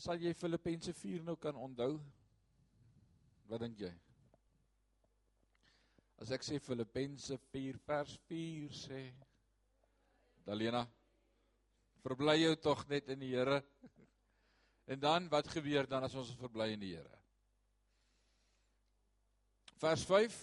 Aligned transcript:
Sal 0.00 0.22
jy 0.22 0.30
Filippense 0.32 0.94
4 0.96 1.24
nou 1.26 1.34
kan 1.36 1.56
onthou? 1.60 1.98
Wat 3.50 3.60
dink 3.60 3.82
jy? 3.82 3.90
As 6.24 6.30
ek 6.32 6.46
sê 6.46 6.60
Filippense 6.62 7.36
4 7.50 7.80
vers 7.84 8.14
4 8.30 8.78
sê 8.78 9.00
Dalena 10.46 10.86
verbly 12.00 12.38
jou 12.40 12.54
tog 12.64 12.86
net 12.88 13.10
in 13.12 13.20
die 13.20 13.34
Here. 13.34 13.58
En 14.88 15.02
dan 15.02 15.28
wat 15.32 15.50
gebeur 15.52 15.84
dan 15.90 16.06
as 16.08 16.16
ons 16.16 16.32
verbly 16.40 16.70
in 16.78 16.80
die 16.80 16.94
Here? 16.94 17.20
Vers 19.84 20.06
5 20.08 20.38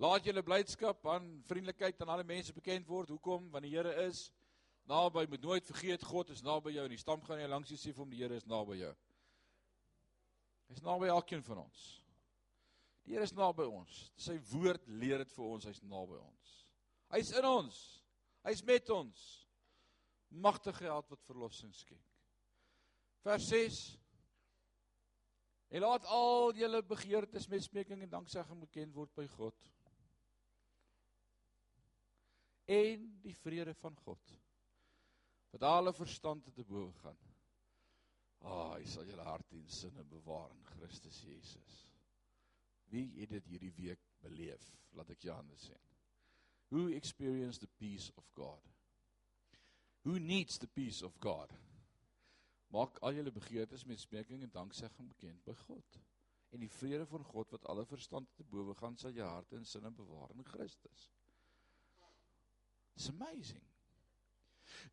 Laat 0.00 0.24
julle 0.26 0.42
blydskap 0.42 1.04
aan 1.12 1.28
vriendelikheid 1.46 2.00
aan 2.00 2.16
alle 2.16 2.24
mense 2.26 2.56
bekend 2.56 2.88
word. 2.88 3.12
Hoekom? 3.12 3.52
Want 3.52 3.68
die 3.68 3.76
Here 3.76 3.92
is 4.08 4.30
naby. 4.90 5.26
Moet 5.30 5.42
nooit 5.42 5.66
vergeet 5.66 6.04
God 6.04 6.30
is 6.34 6.42
naby 6.44 6.74
jou. 6.76 6.84
In 6.88 6.94
die 6.94 7.00
stam 7.00 7.22
gaan 7.24 7.40
jy 7.42 7.48
langs 7.50 7.72
jy 7.72 7.78
sê 7.80 7.92
vir 7.92 8.04
hom 8.04 8.12
die 8.12 8.22
Here 8.22 8.38
is 8.38 8.48
naby 8.50 8.78
jou. 8.80 8.92
Hy's 10.72 10.84
naby 10.84 11.10
elkeen 11.12 11.44
van 11.46 11.64
ons. 11.64 11.82
Die 13.04 13.14
Here 13.14 13.26
is 13.26 13.34
naby 13.36 13.66
ons. 13.68 13.98
Sy 14.20 14.38
woord 14.52 14.86
leer 14.88 15.24
dit 15.24 15.34
vir 15.36 15.44
ons, 15.46 15.66
hy's 15.68 15.82
naby 15.82 16.20
ons. 16.20 16.54
Hy's 17.14 17.34
in 17.38 17.48
ons. 17.48 17.82
Hy's 18.44 18.64
met 18.66 18.90
ons. 18.92 19.26
Magtige 20.34 20.88
God 20.88 21.12
wat 21.12 21.28
verlossing 21.28 21.74
skenk. 21.76 22.08
Vers 23.24 23.46
6 23.52 23.84
En 25.74 25.82
laat 25.82 26.04
al 26.06 26.52
julle 26.54 26.84
begeertes 26.86 27.48
met 27.50 27.62
smeking 27.64 28.02
en 28.04 28.10
danksegging 28.10 28.60
bekend 28.62 28.94
word 28.94 29.10
by 29.16 29.24
God 29.32 29.56
en 32.70 33.08
die 33.24 33.34
vrede 33.42 33.74
van 33.80 33.96
God 34.04 34.34
wat 35.54 35.62
alle 35.62 35.92
verstand 35.94 36.54
te 36.54 36.64
bowe 36.64 36.92
gaan. 36.92 37.18
Ah, 38.42 38.50
oh, 38.50 38.70
hy 38.74 38.84
sal 38.90 39.06
julle 39.06 39.22
harte 39.22 39.54
en 39.56 39.68
sinne 39.70 40.02
bewaar 40.10 40.50
in 40.50 40.64
Christus 40.74 41.20
Jesus. 41.22 41.76
Wie 42.90 43.06
het 43.20 43.30
dit 43.36 43.46
hierdie 43.52 43.72
week 43.76 44.02
beleef? 44.24 44.64
Laat 44.98 45.12
ek 45.14 45.22
jou 45.24 45.34
hande 45.34 45.56
sien. 45.62 45.84
Who 46.74 46.88
experienced 46.96 47.62
the 47.62 47.70
peace 47.78 48.10
of 48.18 48.26
God? 48.34 48.66
Who 50.02 50.18
needs 50.18 50.58
the 50.58 50.66
peace 50.66 51.04
of 51.06 51.14
God? 51.22 51.54
Maak 52.74 52.98
al 53.06 53.14
julle 53.14 53.32
begeertes 53.32 53.86
met 53.86 54.02
smeking 54.02 54.42
en 54.42 54.52
danksegging 54.52 55.06
bekend 55.12 55.44
by 55.46 55.54
God. 55.68 56.00
En 56.50 56.66
die 56.66 56.70
vrede 56.70 57.06
van 57.06 57.22
God 57.30 57.54
wat 57.54 57.70
alle 57.70 57.86
verstand 57.86 58.34
te 58.34 58.44
bowe 58.50 58.74
gaan, 58.82 58.98
sal 58.98 59.14
jou 59.14 59.28
harte 59.30 59.56
en 59.56 59.70
sinne 59.70 59.94
bewaar 59.94 60.34
in 60.34 60.42
Christus. 60.50 61.06
It's 62.98 63.08
amazing. 63.14 63.62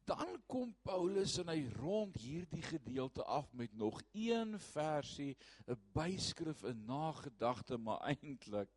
Dan 0.05 0.37
kom 0.47 0.75
Paulus 0.83 1.37
en 1.41 1.51
hy 1.51 1.61
rond 1.79 2.15
hierdie 2.21 2.63
gedeelte 2.65 3.23
af 3.23 3.53
met 3.53 3.73
nog 3.73 4.01
een 4.11 4.59
versie, 4.59 5.37
'n 5.67 5.79
byskrif, 5.93 6.63
'n 6.63 6.85
nagedagte, 6.85 7.77
maar 7.77 7.99
eintlik 8.01 8.69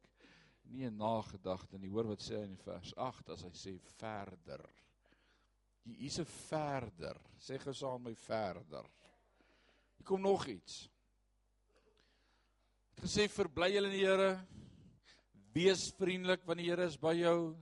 nie 0.62 0.86
'n 0.86 0.96
nagedagte 0.96 1.78
nie. 1.78 1.90
Hoor 1.90 2.06
wat 2.06 2.22
sê 2.22 2.38
hy 2.38 2.44
in 2.48 2.56
vers 2.56 2.94
8 2.96 3.30
as 3.30 3.42
hy 3.42 3.50
sê 3.50 3.78
verder. 3.98 4.64
Hier 5.84 6.06
is 6.06 6.18
'n 6.18 6.24
verder. 6.24 7.20
Sê 7.38 7.58
gesaam 7.58 8.02
my 8.02 8.14
verder. 8.14 8.84
Hier 9.96 10.04
kom 10.04 10.20
nog 10.20 10.46
iets. 10.46 10.88
Het 12.94 13.04
gesê 13.04 13.28
verbly 13.28 13.72
julle 13.72 13.90
in 13.90 13.98
die 13.98 14.06
Here. 14.06 14.46
Wees 15.52 15.92
vriendelik 15.98 16.44
want 16.46 16.58
die 16.58 16.70
Here 16.70 16.86
is 16.86 16.96
by 16.96 17.14
jou 17.14 17.56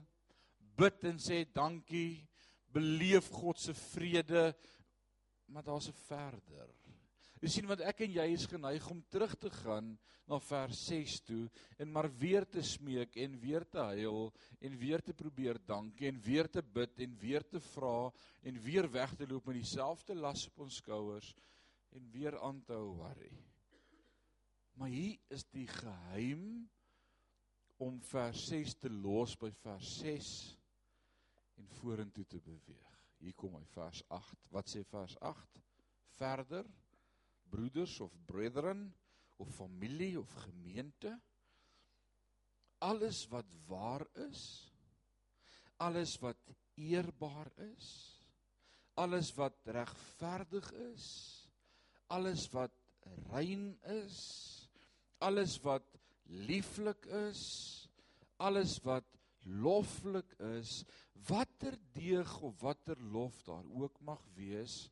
bid 0.77 1.03
en 1.03 1.19
sê 1.19 1.43
dankie, 1.53 2.27
beleef 2.73 3.29
God 3.33 3.59
se 3.59 3.73
vrede, 3.73 4.55
maar 5.45 5.63
daar's 5.63 5.89
'n 5.89 5.99
verder. 6.07 6.69
Jy 7.43 7.49
sien 7.49 7.65
wat 7.67 7.81
ek 7.83 8.05
en 8.05 8.13
jy 8.15 8.25
is 8.31 8.45
geneig 8.47 8.85
om 8.87 9.01
terug 9.11 9.33
te 9.35 9.49
gaan 9.49 9.97
na 10.31 10.37
vers 10.39 10.85
6 10.87 11.15
toe 11.27 11.49
en 11.77 11.89
maar 11.91 12.07
weer 12.21 12.45
te 12.47 12.61
smeek 12.63 13.17
en 13.19 13.35
weer 13.41 13.65
te 13.67 13.83
huil 13.83 14.29
en 14.63 14.77
weer 14.79 15.03
te 15.03 15.13
probeer 15.13 15.59
dankie 15.67 16.07
en 16.07 16.21
weer 16.23 16.47
te 16.47 16.61
bid 16.61 17.01
en 17.03 17.17
weer 17.19 17.43
te 17.43 17.59
vra 17.59 18.13
en 18.47 18.61
weer 18.63 18.87
weg 18.91 19.15
te 19.19 19.27
loop 19.27 19.45
met 19.45 19.59
dieselfde 19.59 20.15
las 20.15 20.47
op 20.47 20.63
ons 20.63 20.79
skouers 20.79 21.33
en 21.91 22.07
weer 22.15 22.39
aan 22.39 22.63
te 22.63 22.77
hou 22.79 22.95
worry. 23.01 23.33
Maar 24.79 24.95
hier 24.95 25.19
is 25.27 25.43
die 25.51 25.67
geheim 25.67 26.69
om 27.83 27.99
vers 28.07 28.47
6 28.47 28.79
te 28.85 28.89
los 29.03 29.35
by 29.35 29.51
vers 29.65 29.97
6 29.99 30.33
en 31.59 31.67
vorentoe 31.79 32.25
te 32.25 32.39
beweeg. 32.43 33.01
Hier 33.23 33.35
kom 33.39 33.55
hy 33.57 33.65
vers 33.73 34.03
8. 34.11 34.47
Wat 34.51 34.71
sê 34.71 34.83
vers 34.89 35.15
8? 35.19 35.61
Verder 36.17 36.67
broeders 37.53 37.99
of 37.99 38.13
brethren 38.25 38.95
of 39.37 39.49
familie 39.55 40.19
of 40.19 40.33
gemeente 40.45 41.13
alles 42.77 43.27
wat 43.31 43.49
waar 43.69 44.05
is 44.29 44.41
alles 45.77 46.15
wat 46.23 46.53
eerbaar 46.75 47.51
is 47.69 47.89
alles 48.93 49.29
wat 49.37 49.57
regverdig 49.77 50.71
is 50.89 51.07
alles 52.17 52.47
wat 52.55 52.73
rein 53.29 53.69
is 53.99 54.19
alles 55.29 55.59
wat 55.61 55.85
lieflik 56.49 57.05
is 57.29 57.43
alles 58.43 58.79
wat 58.83 59.07
loflik 59.43 60.33
is, 60.57 60.83
watter 61.27 61.77
deeg 61.95 62.31
of 62.41 62.59
watter 62.61 62.99
lof 62.99 63.43
daar 63.43 63.65
ook 63.79 63.99
mag 63.99 64.21
wees, 64.35 64.89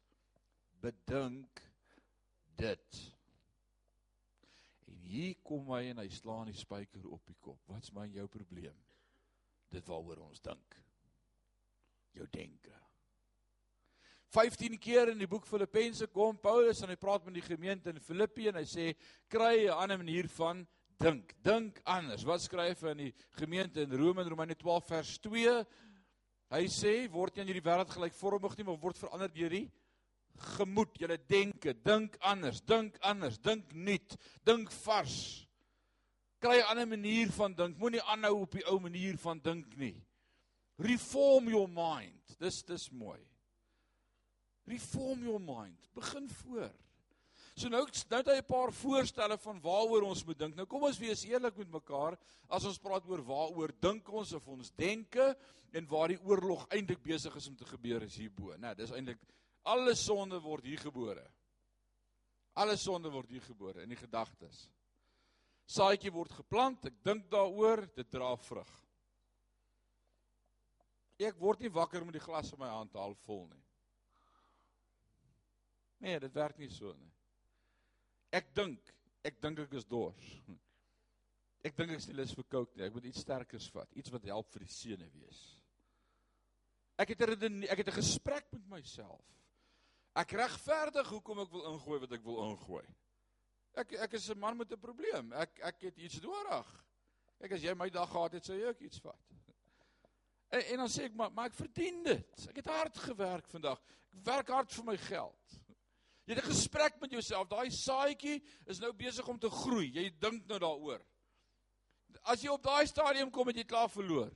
bedink 0.81 1.62
dit. 2.56 3.02
En 4.88 4.97
hier 5.08 5.36
kom 5.44 5.72
hy 5.74 5.88
en 5.92 6.03
hy 6.03 6.09
slaan 6.14 6.52
die 6.52 6.58
spyker 6.58 7.08
op 7.09 7.25
die 7.28 7.38
kop. 7.40 7.59
Wat's 7.69 7.94
my 7.96 8.08
jou 8.14 8.28
probleem? 8.31 8.78
Dit 9.72 9.88
waaroor 9.88 10.25
ons 10.28 10.44
dink. 10.44 10.78
Jou 12.16 12.28
denke. 12.31 12.75
15 14.31 14.78
keer 14.80 15.12
in 15.12 15.19
die 15.19 15.28
boek 15.28 15.44
Filippense 15.48 16.08
kom 16.08 16.38
Paulus 16.40 16.80
en 16.84 16.92
hy 16.94 16.96
praat 17.00 17.25
met 17.28 17.36
die 17.36 17.44
gemeente 17.44 17.92
in 17.92 18.00
Filippi 18.00 18.48
en 18.48 18.62
hy 18.62 18.68
sê 18.68 18.86
kry 19.28 19.68
'n 19.68 19.75
ander 19.75 20.00
manier 20.00 20.30
van 20.40 20.63
dink, 21.02 21.34
dink 21.44 21.81
anders. 21.84 22.24
Wat 22.24 22.42
skryf 22.42 22.84
hy 22.86 22.94
in 22.96 23.02
die 23.06 23.13
gemeente 23.40 23.81
in 23.81 23.92
Rome 23.92 24.22
in 24.22 24.30
Romeine 24.30 24.56
12 24.56 24.88
vers 24.88 25.18
2? 25.19 25.66
Hy 26.51 26.66
sê 26.67 27.07
word 27.12 27.35
nie 27.35 27.41
aan 27.41 27.51
hierdie 27.51 27.63
wêreld 27.63 27.94
gelykvormig 27.94 28.57
nie, 28.57 28.66
maar 28.67 28.81
word 28.81 29.00
verander 29.00 29.31
deur 29.31 29.53
die 29.56 29.67
gemoed, 30.56 30.97
julle 31.00 31.17
denke, 31.29 31.73
dink 31.85 32.17
anders, 32.25 32.62
dink 32.67 32.97
anders, 33.06 33.38
dink 33.44 33.73
nuut, 33.73 34.16
dink 34.47 34.72
vars. 34.84 35.47
Kry 36.41 36.57
'n 36.59 36.69
ander 36.72 36.88
manier 36.88 37.29
van 37.31 37.53
dink. 37.53 37.78
Moenie 37.78 38.01
aanhou 38.01 38.41
op 38.41 38.51
die 38.51 38.66
ou 38.66 38.79
manier 38.79 39.17
van 39.17 39.39
dink 39.39 39.78
nie. 39.78 39.95
Reform 40.79 41.50
your 41.50 41.67
mind. 41.67 42.38
Dis 42.39 42.63
dis 42.63 42.89
mooi. 42.91 43.19
Reform 44.66 45.23
your 45.23 45.39
mind. 45.39 45.89
Begin 45.94 46.29
voor. 46.29 46.72
So 47.62 47.70
nou 47.70 47.84
nou 47.86 48.18
het 48.18 48.30
hy 48.32 48.40
'n 48.42 48.48
paar 48.48 48.72
voorstelle 48.74 49.38
van 49.38 49.60
waaroor 49.62 50.02
ons 50.02 50.24
moet 50.26 50.40
dink. 50.40 50.56
Nou 50.56 50.66
kom 50.66 50.84
ons 50.84 50.98
wees 50.98 51.24
eerlik 51.26 51.58
met 51.58 51.70
mekaar 51.70 52.18
as 52.50 52.66
ons 52.66 52.80
praat 52.80 53.06
oor 53.06 53.22
waaroor 53.22 53.72
dink 53.80 54.10
ons 54.10 54.34
of 54.34 54.48
ons 54.48 54.72
denke 54.72 55.38
en 55.72 55.88
waar 55.88 56.08
die 56.08 56.22
oorlog 56.24 56.66
eintlik 56.70 57.04
besig 57.04 57.36
is 57.36 57.48
om 57.48 57.56
te 57.56 57.66
gebeur 57.66 58.02
is 58.02 58.16
hierbo. 58.16 58.58
Nou, 58.58 58.74
dis 58.76 58.92
eintlik 58.92 59.20
alle 59.64 59.94
sonde 59.96 60.40
word 60.42 60.64
hier 60.64 60.80
gebore. 60.80 61.28
Alle 62.54 62.78
sonde 62.78 63.12
word 63.12 63.30
hier 63.30 63.42
gebore 63.42 63.84
in 63.84 63.90
die 63.90 64.02
gedagtes. 64.02 64.72
Saadjie 65.66 66.12
word 66.12 66.31
geplant, 66.31 66.86
ek 66.86 67.04
dink 67.04 67.30
daaroor, 67.30 67.86
dit 67.96 68.10
dra 68.10 68.36
vrug. 68.38 68.74
Ek 71.19 71.38
word 71.38 71.60
nie 71.60 71.69
wakker 71.69 72.04
met 72.06 72.14
die 72.14 72.25
glas 72.25 72.52
in 72.54 72.60
my 72.60 72.69
hand 72.69 72.94
half 72.94 73.19
vol 73.19 73.48
nie. 73.48 73.64
Nee, 76.00 76.19
dit 76.19 76.34
werk 76.34 76.57
nie 76.57 76.69
so 76.69 76.92
nie. 76.94 77.20
Ek 78.31 78.54
dink, 78.56 78.94
ek 79.28 79.42
dink 79.44 79.60
ek 79.60 79.74
is 79.80 79.86
dors. 79.86 80.28
Ek 81.62 81.75
dink 81.78 81.92
ek 81.94 82.00
is 82.01 82.07
lus 82.18 82.31
vir 82.33 82.45
kook 82.50 82.72
nie. 82.74 82.88
Ek 82.88 82.94
moet 82.95 83.06
iets 83.06 83.22
sterkers 83.22 83.68
vat, 83.69 83.92
iets 83.94 84.10
wat 84.10 84.24
help 84.25 84.48
vir 84.50 84.63
die 84.63 84.74
sene 84.74 85.06
wees. 85.13 85.42
Ek 86.98 87.13
het 87.13 87.22
'n 87.22 87.63
ek 87.69 87.78
het 87.78 87.88
'n 87.88 88.00
gesprek 88.01 88.48
met 88.51 88.66
myself. 88.68 89.22
Ek 90.16 90.31
regverdig 90.31 91.07
hoekom 91.07 91.39
ek 91.39 91.51
wil 91.51 91.68
ingooi 91.74 92.00
wat 92.00 92.12
ek 92.12 92.24
wil 92.24 92.42
ingooi. 92.50 92.88
Ek 93.75 93.94
ek 93.94 94.13
is 94.13 94.30
'n 94.30 94.39
man 94.39 94.57
met 94.57 94.72
'n 94.72 94.80
probleem. 94.80 95.33
Ek 95.33 95.60
ek 95.60 95.81
het 95.81 95.98
iets 95.98 96.19
nodig. 96.22 96.86
Ek 97.39 97.51
as 97.51 97.62
jy 97.62 97.74
my 97.74 97.89
dag 97.89 98.10
gehad 98.10 98.33
het, 98.33 98.44
sê 98.44 98.57
jy 98.57 98.68
ook 98.68 98.81
iets 98.81 99.00
vat. 99.00 99.31
En, 100.50 100.62
en 100.62 100.78
dan 100.78 100.89
sê 100.89 101.04
ek 101.04 101.13
maar 101.13 101.31
maar 101.31 101.45
ek 101.45 101.54
verdien 101.54 102.04
dit. 102.04 102.48
Ek 102.50 102.56
het 102.56 102.66
hard 102.66 102.98
gewerk 102.98 103.48
vandag. 103.48 103.80
Ek 104.12 104.25
werk 104.25 104.48
hard 104.50 104.72
vir 104.72 104.86
my 104.86 104.98
geld. 104.98 105.61
Jy 106.25 106.35
het 106.35 106.44
'n 106.44 106.51
gesprek 106.53 107.00
met 107.00 107.12
jouself. 107.12 107.47
Daai 107.47 107.71
saadjie 107.71 108.44
is 108.65 108.79
nou 108.79 108.94
besig 108.94 109.27
om 109.27 109.39
te 109.39 109.50
groei. 109.50 109.91
Jy 109.91 110.19
dink 110.19 110.45
nou 110.47 110.59
daaroor. 110.59 111.06
As 112.23 112.41
jy 112.41 112.50
op 112.50 112.63
daai 112.63 112.88
stadium 112.88 113.31
kom 113.31 113.47
het 113.47 113.56
jy 113.56 113.63
klaar 113.63 113.89
verloor. 113.89 114.31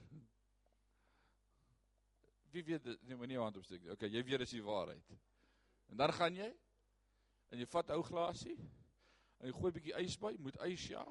Wie 2.52 2.64
weet 2.64 2.86
nee 3.04 3.16
moenie 3.16 3.38
hand 3.38 3.58
opsteek 3.58 3.82
nie. 3.82 3.92
Okay, 3.92 4.10
jy 4.10 4.24
weet 4.24 4.40
dis 4.40 4.50
die 4.50 4.64
waarheid. 4.64 5.04
En 5.88 5.98
dan 5.98 6.14
gaan 6.14 6.36
jy 6.36 6.56
En 7.56 7.62
jy 7.62 7.68
vat 7.72 7.94
ou 7.96 8.02
glasie 8.06 8.56
en 9.40 9.50
jy 9.50 9.54
gooi 9.56 9.70
'n 9.70 9.76
bietjie 9.78 9.96
ys 10.02 10.18
by, 10.20 10.34
moet 10.40 10.58
ys 10.68 10.88
ja. 10.90 11.04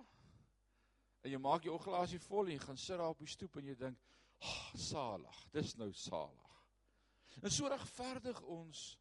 En 1.25 1.31
jy 1.31 1.39
maak 1.39 1.65
jou 1.65 1.77
glasie 1.79 2.19
vol 2.21 2.47
en 2.47 2.53
jy 2.53 2.63
gaan 2.65 2.81
sit 2.81 2.99
daar 2.99 3.15
op 3.15 3.21
die 3.21 3.31
stoep 3.31 3.57
en 3.57 3.67
jy 3.67 3.75
dink, 3.75 3.99
"Ag, 4.41 4.49
oh, 4.49 4.81
salig. 4.81 5.45
Dis 5.53 5.77
nou 5.77 5.93
salig." 5.93 6.65
En 7.43 7.51
so 7.51 7.67
regverdig 7.67 8.41
ons 8.43 8.99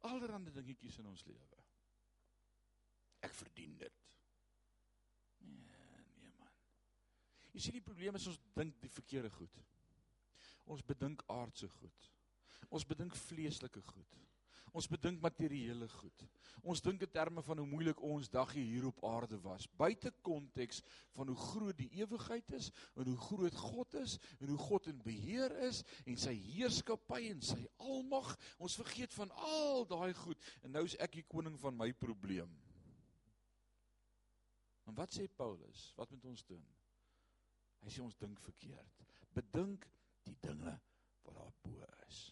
allerlei 0.00 0.52
dingetjies 0.52 0.98
in 0.98 1.06
ons 1.06 1.24
lewe. 1.24 1.62
Ek 3.26 3.34
verdien 3.34 3.76
dit. 3.80 4.02
Nee, 5.38 6.02
nee 6.20 6.32
man. 6.38 6.52
Jy 7.52 7.64
sien 7.64 7.78
die 7.78 7.84
probleem 7.84 8.18
is 8.18 8.28
ons 8.30 8.40
dink 8.54 8.76
die 8.82 8.92
verkeerde 8.92 9.30
goed. 9.30 9.58
Ons 10.66 10.84
bedink 10.86 11.22
aardse 11.32 11.68
goed. 11.78 12.10
Ons 12.68 12.86
bedink 12.86 13.14
vleeslike 13.16 13.82
goed. 13.82 14.16
Ons 14.76 14.88
bedink 14.92 15.22
materiële 15.24 15.86
goed. 15.88 16.24
Ons 16.60 16.82
dink 16.84 17.00
in 17.06 17.12
terme 17.12 17.40
van 17.46 17.62
hoe 17.62 17.68
moeilik 17.68 18.00
ons 18.04 18.28
daggie 18.28 18.64
hier 18.66 18.84
op 18.90 18.98
aarde 19.08 19.38
was, 19.40 19.64
buite 19.80 20.12
konteks 20.26 20.82
van 21.16 21.30
hoe 21.32 21.38
groot 21.46 21.78
die 21.78 21.88
ewigheid 22.02 22.52
is 22.58 22.68
en 22.98 23.08
hoe 23.08 23.16
groot 23.28 23.56
God 23.56 23.96
is 24.02 24.18
en 24.36 24.52
hoe 24.52 24.60
God 24.66 24.90
in 24.92 25.00
beheer 25.06 25.54
is 25.64 25.80
en 26.04 26.20
sy 26.20 26.34
heerskappy 26.50 27.22
en 27.30 27.40
sy 27.40 27.62
almag. 27.80 28.34
Ons 28.60 28.76
vergeet 28.82 29.16
van 29.16 29.32
al 29.48 29.88
daai 29.88 30.12
goed 30.18 30.52
en 30.60 30.76
nou 30.76 30.84
is 30.84 30.98
ek 31.00 31.16
die 31.22 31.26
koning 31.30 31.56
van 31.62 31.78
my 31.78 31.88
probleem. 31.96 32.52
En 34.86 34.94
wat 35.00 35.16
sê 35.16 35.24
Paulus? 35.40 35.88
Wat 35.96 36.12
moet 36.12 36.28
ons 36.28 36.44
doen? 36.46 36.62
Hy 37.80 37.96
sê 37.96 38.04
ons 38.04 38.20
dink 38.20 38.44
verkeerd. 38.44 39.06
Bedink 39.32 39.88
die 40.26 40.36
dinge 40.44 40.76
wat 41.24 41.38
daar 41.40 41.54
bo 41.64 41.94
is. 42.10 42.26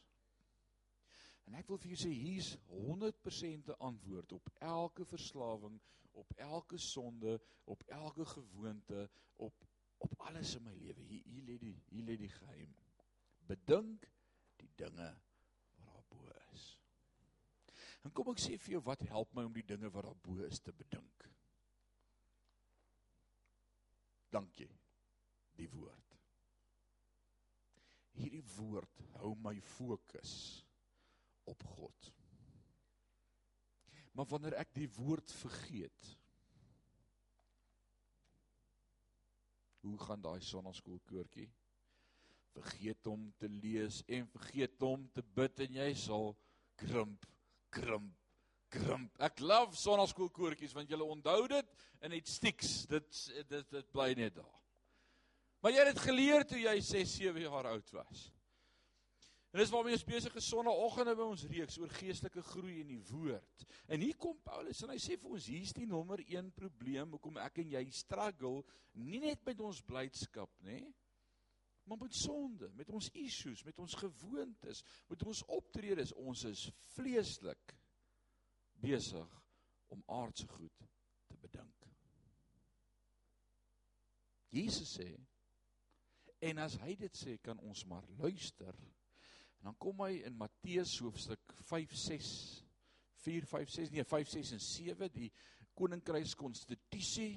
En 1.44 1.58
ek 1.58 1.69
wil 1.69 1.81
vir 1.82 1.93
jou 1.93 2.00
sê 2.05 2.12
hier's 2.12 2.55
100% 2.70 3.69
'n 3.69 3.81
antwoord 3.88 4.32
op 4.32 4.49
elke 4.58 5.05
verslawing, 5.05 5.81
op 6.12 6.32
elke 6.37 6.79
sonde, 6.79 7.41
op 7.64 7.82
elke 7.82 8.25
gewoonte, 8.25 9.11
op 9.37 9.67
op 10.05 10.20
alles 10.20 10.55
in 10.56 10.62
my 10.62 10.75
lewe. 10.75 11.00
Hier 11.00 11.23
hier 11.25 11.44
lê 11.49 11.58
die 11.58 11.75
hier 11.88 12.05
lê 12.05 12.17
die 12.20 12.32
geheim. 12.32 12.75
Bedink 13.49 14.08
die 14.61 14.70
dinge 14.76 15.11
wat 15.76 15.87
daar 15.87 16.05
bo 16.08 16.26
is. 16.52 16.64
En 18.05 18.12
kom 18.12 18.32
ek 18.35 18.43
sê 18.43 18.58
vir 18.58 18.76
jou 18.76 18.82
wat 18.85 19.06
help 19.08 19.32
my 19.35 19.46
om 19.49 19.55
die 19.55 19.67
dinge 19.67 19.91
wat 19.91 20.08
daar 20.08 20.20
bo 20.26 20.44
is 20.44 20.61
te 20.61 20.73
bedink. 20.73 21.29
Dankie. 24.35 24.70
Die 25.55 25.70
woord. 25.70 26.19
Hierdie 28.14 28.44
woord 28.56 29.02
hou 29.19 29.35
my 29.38 29.56
fokus 29.61 30.63
op 31.50 31.64
God. 31.76 32.12
Maar 34.14 34.29
wanneer 34.31 34.56
ek 34.62 34.70
die 34.76 34.88
woord 34.94 35.32
vergeet, 35.41 36.11
hoe 39.85 39.99
gaan 40.06 40.23
daai 40.23 40.41
sonnaskoolkoortjie? 40.41 41.49
Vergeet 42.55 43.06
om 43.11 43.26
te 43.37 43.50
lees 43.50 44.00
en 44.06 44.29
vergeet 44.31 44.82
om 44.87 45.08
te 45.12 45.25
bid 45.37 45.64
en 45.67 45.81
jy 45.81 45.88
sal 45.99 46.31
krimp, 46.79 47.26
krimp, 47.75 48.14
krimp. 48.70 49.19
Ek 49.23 49.43
love 49.43 49.76
sonnaskoolkoortjies 49.79 50.75
want 50.76 50.91
julle 50.91 51.11
onthou 51.17 51.41
dit 51.50 51.75
en 52.00 52.14
dit 52.14 52.31
stiks. 52.31 52.85
Dit 52.91 53.11
dit 53.50 53.75
dit 53.75 53.91
bly 53.94 54.12
net 54.19 54.38
daar. 54.38 54.55
Maar 55.64 55.75
jy 55.75 55.82
het 55.82 55.94
dit 55.94 56.06
geleer 56.06 56.46
toe 56.46 56.61
jy 56.61 56.79
6, 56.85 57.19
7 57.19 57.44
jaar 57.46 57.70
oud 57.75 57.93
was. 57.96 58.25
En 59.55 59.61
dis 59.61 59.71
waarmee 59.71 59.95
ons 59.95 60.03
besig 60.09 60.35
is 60.35 60.47
sonoggend 60.51 61.12
by 61.15 61.25
ons 61.31 61.45
reeks 61.47 61.77
oor 61.79 61.93
geestelike 61.95 62.43
groei 62.43 62.81
in 62.81 62.89
die 62.91 63.03
woord. 63.06 63.61
En 63.87 64.03
hier 64.03 64.17
kom 64.19 64.41
Paulus 64.43 64.81
en 64.83 64.91
hy 64.91 64.97
sê 64.99 65.15
vir 65.15 65.37
ons 65.37 65.45
hier's 65.47 65.71
die 65.77 65.87
nommer 65.87 66.19
1 66.25 66.49
probleem 66.56 67.12
hoekom 67.15 67.39
ek 67.39 67.61
en 67.62 67.69
jy 67.77 67.83
struggle 67.95 68.65
nie 68.99 69.21
net 69.23 69.45
met 69.47 69.62
ons 69.62 69.79
blydskap 69.87 70.51
nê, 70.67 70.81
maar 71.87 72.01
met 72.01 72.17
sonde, 72.19 72.73
met 72.75 72.91
ons 72.91 73.12
issues, 73.23 73.62
met 73.62 73.79
ons 73.79 73.95
gewoontes, 74.01 74.83
met 75.12 75.23
ons 75.23 75.45
optredes. 75.55 76.11
Ons 76.19 76.43
is 76.51 76.65
vleeslik 76.97 77.77
besig 78.83 79.39
om 79.95 80.03
aardse 80.19 80.49
goed 80.56 80.83
te 81.31 81.39
bedink. 81.39 81.87
Jesus 84.51 84.97
sê 84.99 85.12
en 86.51 86.59
as 86.67 86.75
hy 86.83 86.99
dit 86.99 87.23
sê 87.23 87.39
kan 87.39 87.62
ons 87.62 87.87
maar 87.87 88.11
luister 88.19 88.75
En 89.64 89.70
dan 89.70 89.78
kom 89.81 90.02
hy 90.05 90.19
in 90.28 90.34
Matteus 90.37 90.99
hoofstuk 91.00 91.55
5 91.64 91.93
6 91.96 92.31
4 93.25 93.46
5 93.49 93.70
6 93.72 93.93
nee 93.94 94.05
5 94.05 94.32
6 94.34 94.50
en 94.52 94.61
7 94.61 95.06
die 95.14 95.31
koninkrykskonstitusie 95.72 97.31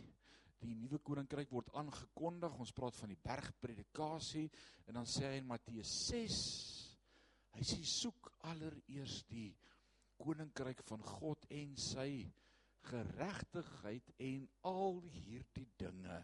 die 0.59 0.73
nuwe 0.75 0.99
koninkryk 1.07 1.53
word 1.55 1.71
aangekondig. 1.79 2.57
Ons 2.59 2.73
praat 2.75 2.97
van 2.99 3.13
die 3.13 3.19
bergpredikasie. 3.23 4.49
En 4.89 4.99
dan 4.99 5.07
sê 5.07 5.23
hy 5.29 5.39
in 5.39 5.47
Matteus 5.47 5.93
6 6.09 6.41
hy 7.55 7.69
sê 7.71 7.79
soek 7.87 8.27
allereers 8.51 9.21
die 9.31 9.47
koninkryk 10.19 10.83
van 10.89 11.07
God 11.07 11.47
en 11.53 11.79
sy 11.79 12.09
geregtigheid 12.91 14.11
en 14.27 14.51
al 14.67 14.99
hierdie 15.15 15.69
dinge 15.79 16.19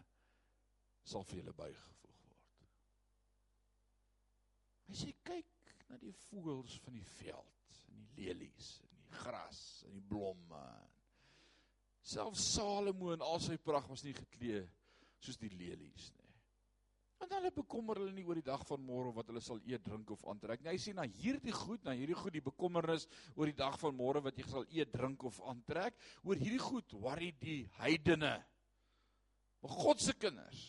sal 1.00 1.24
vir 1.30 1.40
julle 1.40 1.56
bygevoeg 1.56 2.04
word. 2.04 2.38
Hy 4.92 5.00
sê 5.00 5.16
kyk 5.32 5.53
na 5.90 5.98
die 6.00 6.14
voëls 6.28 6.78
van 6.84 6.96
die 6.96 7.06
veld 7.18 7.78
en 7.92 8.00
die 8.00 8.26
lelies 8.26 8.74
en 8.84 8.98
die 8.98 9.22
gras 9.22 9.60
en 9.88 9.96
die 9.96 10.04
blomme. 10.08 10.64
Selfs 12.04 12.44
Salomo 12.54 13.14
in 13.14 13.24
al 13.24 13.40
sy 13.40 13.56
pragt 13.60 13.88
was 13.92 14.04
nie 14.04 14.16
geklee 14.16 14.64
soos 15.24 15.40
die 15.40 15.52
lelies 15.52 16.10
nie. 16.12 16.24
Want 17.20 17.32
hulle 17.38 17.52
bekommer 17.54 18.00
hulle 18.02 18.12
nie 18.12 18.24
oor 18.26 18.36
die 18.36 18.44
dag 18.44 18.64
van 18.68 18.82
môre 18.84 19.14
wat 19.16 19.30
hulle 19.30 19.40
sal 19.40 19.60
eet, 19.64 19.84
drink 19.86 20.10
of 20.12 20.24
aantrek 20.28 20.60
nie. 20.60 20.74
Hy 20.74 20.80
sê 20.82 20.92
na 20.96 21.06
hierdie 21.08 21.54
goed, 21.56 21.80
na 21.86 21.94
hierdie 21.96 22.18
goed 22.18 22.34
die 22.36 22.44
bekommernis 22.44 23.06
oor 23.32 23.48
die 23.48 23.56
dag 23.56 23.78
van 23.80 23.96
môre 23.96 24.20
wat 24.26 24.36
jy 24.36 24.44
sal 24.50 24.66
eet, 24.68 24.92
drink 24.92 25.24
of 25.24 25.38
aantrek, 25.48 25.96
oor 26.26 26.40
hierdie 26.40 26.60
goed 26.60 26.96
worry 27.00 27.30
die 27.40 27.62
heidene. 27.78 28.34
Maar 29.64 29.76
God 29.80 30.02
se 30.04 30.12
kinders, 30.20 30.64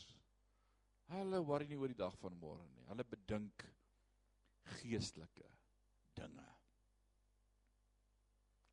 hulle 1.12 1.42
worry 1.44 1.68
nie 1.68 1.80
oor 1.82 1.92
die 1.92 2.00
dag 2.00 2.16
van 2.22 2.38
môre 2.40 2.64
nie. 2.70 2.86
Hulle 2.88 3.04
bedink 3.10 3.66
geestelike 4.80 5.50
dinge. 6.18 6.48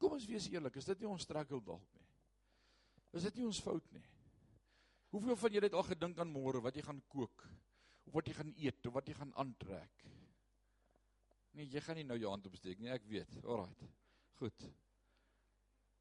Kom 0.02 0.16
ons 0.16 0.26
wees 0.26 0.49
eerlik, 0.50 0.76
is 0.80 0.88
dit 0.88 1.02
nie 1.02 1.11
ons 1.11 1.22
struggle 1.22 1.61
dalk 1.62 1.87
nie? 1.94 2.08
Is 3.18 3.26
dit 3.28 3.38
nie 3.38 3.46
ons 3.46 3.61
fout 3.62 3.87
nie? 3.94 4.04
Hoeveel 5.12 5.37
van 5.37 5.54
julle 5.54 5.68
het 5.68 5.76
al 5.76 5.87
gedink 5.87 6.20
aan 6.22 6.32
môre 6.32 6.62
wat 6.64 6.76
jy 6.76 6.84
gaan 6.87 7.02
kook 7.12 7.44
of 8.08 8.14
wat 8.16 8.28
jy 8.28 8.34
gaan 8.38 8.54
eet 8.56 8.88
of 8.88 8.96
wat 8.96 9.08
jy 9.08 9.16
gaan 9.18 9.34
aantrek? 9.38 10.06
Nee, 11.52 11.68
jy 11.68 11.82
gaan 11.84 12.00
nie 12.00 12.06
nou 12.08 12.16
jou 12.16 12.30
hand 12.32 12.49
opsteek 12.49 12.80
nie, 12.80 12.88
ek 12.90 13.04
weet. 13.11 13.34
Alraai. 13.44 13.90
Goed. 14.40 14.64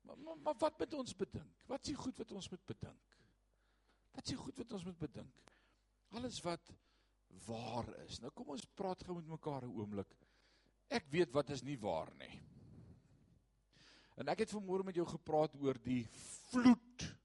Maar, 0.08 0.18
maar 0.18 0.38
maar 0.46 0.56
wat 0.64 0.80
moet 0.80 0.94
ons 1.02 1.16
bedink? 1.18 1.66
Wat 1.68 1.84
is 1.84 1.92
die 1.92 2.00
goed 2.00 2.22
wat 2.24 2.32
ons 2.32 2.48
moet 2.54 2.64
bedink? 2.72 3.18
Wat 4.16 4.24
is 4.24 4.34
die 4.34 4.40
goed 4.40 4.64
wat 4.64 4.78
ons 4.78 4.86
moet 4.88 5.02
bedink? 5.04 5.52
Alles 6.16 6.40
wat 6.44 6.72
waar 7.48 7.88
is. 8.06 8.20
Nou 8.22 8.32
kom 8.36 8.54
ons 8.56 8.66
praat 8.76 9.04
gou 9.04 9.16
met 9.16 9.28
mekaar 9.28 9.66
'n 9.66 9.74
oomblik. 9.74 10.08
Ek 10.90 11.06
weet 11.10 11.32
wat 11.32 11.50
is 11.50 11.64
nie 11.64 11.78
waar 11.78 12.12
nie. 12.20 12.40
En 14.18 14.28
ek 14.28 14.40
het 14.40 14.52
vanmôre 14.52 14.84
met 14.84 14.96
jou 14.96 15.06
gepraat 15.06 15.56
oor 15.56 15.78
die 15.84 16.06
vloed 16.52 17.18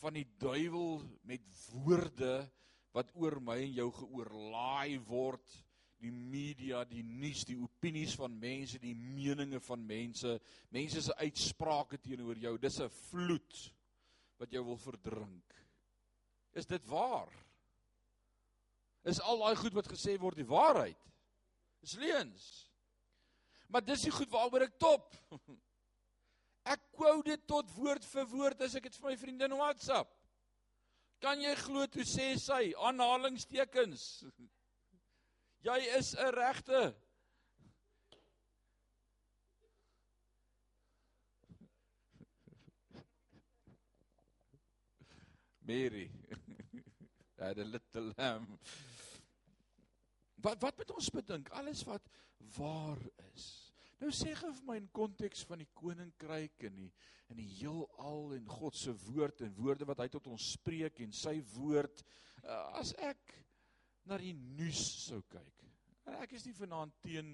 van 0.00 0.14
die 0.14 0.26
duiwel 0.38 1.02
met 1.22 1.40
woorde 1.72 2.50
wat 2.92 3.10
oor 3.14 3.40
my 3.40 3.58
en 3.62 3.72
jou 3.72 3.90
geoorlaai 3.92 4.98
word 4.98 5.64
die 6.04 6.12
media, 6.12 6.84
die 6.84 7.04
nuus, 7.04 7.44
die 7.48 7.56
opinies 7.56 8.14
van 8.18 8.34
mense, 8.40 8.80
die 8.82 8.94
meninge 8.94 9.60
van 9.64 9.84
mense, 9.86 10.36
mense 10.74 11.02
se 11.02 11.16
uitsprake 11.16 12.00
teenoor 12.02 12.36
jou. 12.36 12.58
Dis 12.58 12.80
'n 12.80 12.88
vloed 12.88 13.72
wat 14.38 14.52
jou 14.52 14.64
wil 14.64 14.76
verdrink. 14.76 15.54
Is 16.52 16.66
dit 16.66 16.84
waar? 16.86 17.30
Is 19.04 19.20
al 19.20 19.36
daai 19.42 19.56
goed 19.60 19.74
wat 19.76 19.88
gesê 19.92 20.14
word 20.20 20.36
die 20.40 20.46
waarheid? 20.48 21.00
Dis 21.84 21.96
leuns. 22.00 22.44
Maar 23.68 23.84
dis 23.84 24.06
die 24.06 24.14
goed 24.14 24.30
waaroor 24.32 24.64
ek 24.64 24.78
top. 24.80 25.12
Ek 26.64 26.80
quote 26.96 27.28
dit 27.28 27.42
tot 27.44 27.68
woord 27.76 28.00
vir 28.08 28.24
woord 28.30 28.62
as 28.64 28.72
ek 28.78 28.86
dit 28.88 28.94
vir 28.96 29.10
my 29.10 29.16
vriende 29.20 29.44
in 29.50 29.58
WhatsApp. 29.58 30.08
Kan 31.20 31.36
jy 31.44 31.52
glo 31.60 31.84
toe 31.92 32.06
sê 32.08 32.40
sy 32.40 32.72
aanhalingstekens? 32.80 34.24
Jy 35.68 35.76
is 35.98 36.16
'n 36.16 36.32
regte 36.32 36.80
Mary. 45.68 46.08
had 47.38 47.58
a 47.58 47.64
little 47.64 48.12
lamb. 48.16 48.58
Wat 50.44 50.60
wat 50.60 50.76
moet 50.76 50.90
ons 50.92 51.10
bedink? 51.10 51.48
Alles 51.56 51.84
wat 51.88 52.08
waar 52.56 53.00
is. 53.32 53.46
Nou 54.02 54.10
sê 54.12 54.34
gou 54.36 54.50
vir 54.52 54.66
my 54.68 54.76
in 54.82 54.90
konteks 54.92 55.44
van 55.48 55.62
die 55.62 55.70
koninkryk 55.78 56.66
en 56.68 56.74
die 56.76 56.90
in 57.32 57.38
die 57.40 57.48
heelal 57.56 58.34
en 58.36 58.48
God 58.52 58.76
se 58.76 58.92
woord 59.06 59.40
en 59.46 59.54
woorde 59.56 59.86
wat 59.88 60.02
hy 60.04 60.10
tot 60.12 60.26
ons 60.28 60.50
spreek 60.58 61.00
en 61.00 61.14
sy 61.16 61.38
woord 61.54 62.02
uh, 62.44 62.76
as 62.80 62.92
ek 63.00 63.32
na 64.04 64.18
die 64.20 64.34
nuus 64.36 64.82
sou 65.06 65.22
kyk. 65.32 65.64
En 66.04 66.18
ek 66.20 66.34
is 66.36 66.44
nie 66.44 66.56
vanaand 66.58 66.92
teen 67.00 67.32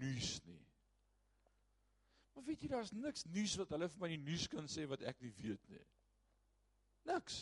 nuus 0.00 0.34
nie. 0.44 0.60
Maar 2.34 2.44
weet 2.50 2.66
jy 2.66 2.70
daar's 2.74 2.92
niks 2.92 3.24
nuus 3.32 3.56
wat 3.62 3.72
hulle 3.74 3.88
vir 3.94 4.04
my 4.04 4.12
die 4.12 4.20
nuus 4.26 4.44
kan 4.52 4.68
sê 4.70 4.84
wat 4.90 5.02
ek 5.08 5.24
nie 5.24 5.32
weet 5.40 5.72
nie. 5.72 5.82
Niks. 7.08 7.40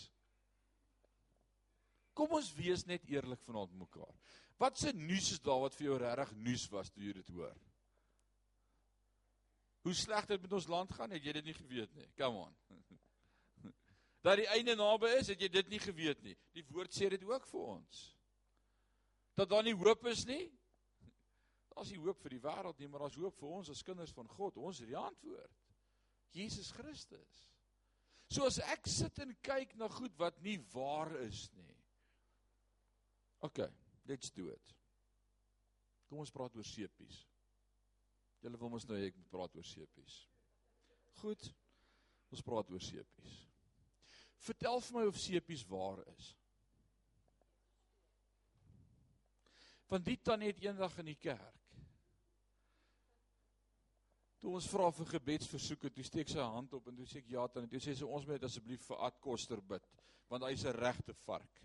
Kom 2.18 2.32
ons 2.38 2.54
wees 2.54 2.86
net 2.86 3.04
eerlik 3.10 3.42
vanaand 3.46 3.74
mekaar. 3.82 4.14
Wat 4.58 4.78
se 4.78 4.92
nuus 4.92 5.32
is 5.36 5.42
daar 5.42 5.60
wat 5.62 5.76
vir 5.78 5.86
jou 5.86 5.96
regtig 6.02 6.34
nuus 6.42 6.66
was 6.72 6.90
toe 6.90 7.04
jy 7.04 7.14
dit 7.20 7.28
hoor? 7.34 7.56
Hoe 9.86 9.94
sleg 9.94 10.26
dit 10.26 10.42
met 10.42 10.52
ons 10.58 10.66
land 10.68 10.92
gaan, 10.92 11.14
het 11.14 11.24
jy 11.24 11.32
dit 11.38 11.46
nie 11.46 11.56
geweet 11.56 11.92
nie. 11.96 12.08
Come 12.18 12.42
on. 12.48 12.56
Dat 14.26 14.40
die 14.40 14.48
einde 14.50 14.74
naby 14.76 15.12
is, 15.20 15.30
het 15.30 15.40
jy 15.40 15.48
dit 15.54 15.68
nie 15.70 15.78
geweet 15.80 16.24
nie. 16.26 16.34
Die 16.56 16.64
woord 16.74 16.92
sê 16.92 17.06
dit 17.14 17.22
ook 17.24 17.46
vir 17.48 17.68
ons. 17.78 18.00
Dat 19.38 19.48
daar 19.52 19.62
nie 19.62 19.76
hoop 19.78 20.02
is 20.10 20.24
nie. 20.26 20.42
Daar's 21.72 21.92
nie 21.94 22.02
hoop 22.02 22.18
vir 22.24 22.34
die 22.34 22.42
wêreld 22.42 22.82
nie, 22.82 22.88
maar 22.90 23.04
daar's 23.04 23.16
hoop 23.20 23.38
vir 23.38 23.52
ons 23.60 23.70
as 23.70 23.84
kinders 23.86 24.10
van 24.10 24.26
God. 24.34 24.58
Ons 24.58 24.80
het 24.82 24.90
die 24.90 24.98
antwoord. 24.98 25.54
Jesus 26.34 26.72
Christus. 26.74 27.44
So 28.34 28.48
as 28.50 28.58
ek 28.74 28.90
sit 28.90 29.22
en 29.22 29.30
kyk 29.46 29.76
na 29.78 29.86
goed 29.92 30.16
wat 30.20 30.42
nie 30.44 30.58
waar 30.74 31.14
is 31.22 31.46
nie. 31.54 31.76
OK, 33.46 33.62
let's 34.08 34.30
do 34.34 34.48
it. 34.48 34.74
Kom 36.08 36.22
ons 36.24 36.32
praat 36.32 36.56
oor 36.56 36.66
sepies. 36.66 37.20
Julle 38.42 38.58
wil 38.60 38.72
mos 38.72 38.86
nou 38.88 38.96
ek 39.02 39.16
moet 39.18 39.30
praat 39.32 39.56
oor 39.58 39.66
sepies. 39.66 40.22
Goed. 41.20 41.50
Ons 42.32 42.44
praat 42.44 42.70
oor 42.72 42.84
sepies. 42.84 43.36
Vertel 44.44 44.80
vir 44.84 44.96
my 44.98 45.04
of 45.08 45.20
sepies 45.20 45.64
waar 45.68 46.02
is. 46.14 46.32
Van 49.88 50.04
die 50.04 50.18
tannie 50.20 50.50
het 50.52 50.60
eendag 50.62 50.98
in 51.00 51.08
die 51.10 51.18
kerk. 51.20 51.54
Toe 54.38 54.52
ons 54.54 54.68
vra 54.70 54.90
vir 54.94 55.08
gebedsversoeke, 55.16 55.90
toe 55.90 56.04
steek 56.06 56.28
sy 56.30 56.44
hand 56.44 56.76
op 56.76 56.86
en 56.88 56.98
toe 57.00 57.08
sê 57.08 57.22
ek 57.22 57.32
ja 57.32 57.46
tannie, 57.50 57.70
toe 57.72 57.80
sê 57.82 57.96
sy 57.96 58.06
ons 58.06 58.28
moet 58.28 58.44
asseblief 58.46 58.84
vir 58.86 59.00
Ad 59.08 59.16
Koster 59.24 59.62
bid, 59.72 59.88
want 60.30 60.46
hy's 60.46 60.64
'n 60.64 60.76
regte 60.78 61.14
vark. 61.24 61.64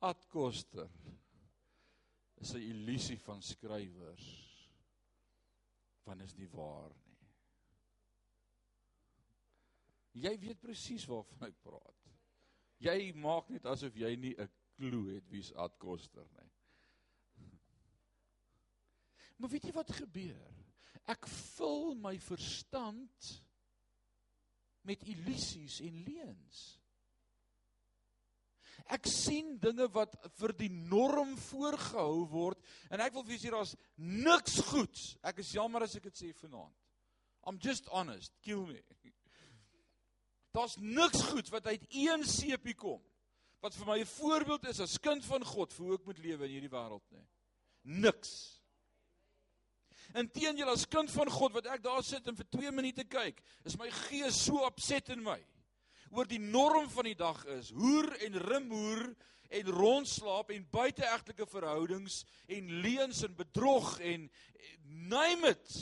Ad 0.00 0.28
Koster 0.28 0.88
is 2.40 2.54
'n 2.54 2.62
illusie 2.62 3.18
van 3.18 3.42
skrywers 3.42 4.26
van 6.04 6.20
is 6.20 6.34
nie 6.34 6.48
waar 6.48 6.94
nie. 6.94 7.28
Jy 10.22 10.38
weet 10.38 10.60
presies 10.60 11.06
waarvan 11.06 11.48
ek 11.48 11.58
praat. 11.62 12.06
Jy 12.78 13.12
maak 13.12 13.50
net 13.50 13.66
asof 13.66 13.96
jy 13.96 14.14
nie 14.16 14.34
'n 14.38 14.48
klou 14.76 15.08
het 15.10 15.28
wie's 15.30 15.52
Ad 15.52 15.78
Koster 15.78 16.26
nie. 16.36 16.52
Maar 19.36 19.50
weet 19.50 19.64
jy 19.64 19.72
wat 19.72 19.90
gebeur? 19.90 20.54
Ek 21.06 21.26
vul 21.26 21.94
my 21.94 22.18
verstand 22.18 23.44
met 24.82 25.02
illusies 25.02 25.80
en 25.80 26.04
leuns. 26.04 26.77
Ek 28.86 29.06
sien 29.10 29.58
dinge 29.60 29.88
wat 29.92 30.14
vir 30.38 30.54
die 30.56 30.70
norm 30.70 31.34
voorgehou 31.48 32.24
word 32.30 32.62
en 32.90 33.02
ek 33.04 33.16
wil 33.16 33.24
vir 33.26 33.36
julle 33.36 33.42
sê 33.42 33.52
daar's 33.52 33.74
niks 33.96 34.60
goeds. 34.70 35.16
Ek 35.22 35.42
is 35.42 35.52
jammer 35.56 35.84
as 35.84 35.96
ek 35.98 36.08
dit 36.08 36.22
sê 36.22 36.32
vanaand. 36.32 36.74
I'm 37.46 37.58
just 37.60 37.88
honest, 37.92 38.32
kill 38.42 38.66
me. 38.66 38.80
Daar's 40.56 40.76
niks 40.80 41.22
goed 41.28 41.50
wat 41.52 41.66
uit 41.66 41.84
een 41.90 42.24
sepie 42.26 42.74
kom 42.74 43.02
wat 43.60 43.74
vir 43.74 43.86
my 43.86 43.98
'n 44.00 44.06
voorbeeld 44.06 44.68
is 44.68 44.80
as 44.80 44.98
kind 44.98 45.24
van 45.24 45.44
God 45.44 45.72
vir 45.72 45.86
hoe 45.86 45.94
ek 45.94 46.06
moet 46.06 46.18
lewe 46.18 46.44
in 46.44 46.50
hierdie 46.50 46.70
wêreld 46.70 47.10
nie. 47.10 47.26
Niks. 47.82 48.60
Inteendeel 50.14 50.70
as 50.70 50.86
kind 50.86 51.10
van 51.10 51.28
God 51.30 51.52
wat 51.52 51.66
ek 51.66 51.82
daar 51.82 52.02
sit 52.02 52.26
en 52.28 52.36
vir 52.36 52.46
2 52.50 52.70
minute 52.72 53.04
kyk, 53.04 53.42
is 53.64 53.76
my 53.76 53.90
gees 53.90 54.36
so 54.44 54.64
opset 54.64 55.08
in 55.08 55.22
my 55.22 55.44
oor 56.10 56.28
die 56.28 56.40
norm 56.40 56.88
van 56.92 57.08
die 57.08 57.16
dag 57.18 57.40
is 57.58 57.70
hoer 57.76 58.10
en 58.26 58.38
rimhoer 58.42 59.04
en 59.48 59.70
rondslaap 59.72 60.50
en 60.52 60.66
buiteegtelike 60.70 61.46
verhoudings 61.48 62.22
en 62.46 62.74
leuns 62.84 63.22
en 63.24 63.36
bedrog 63.36 63.94
en 64.04 64.28
name 65.08 65.54
it. 65.54 65.76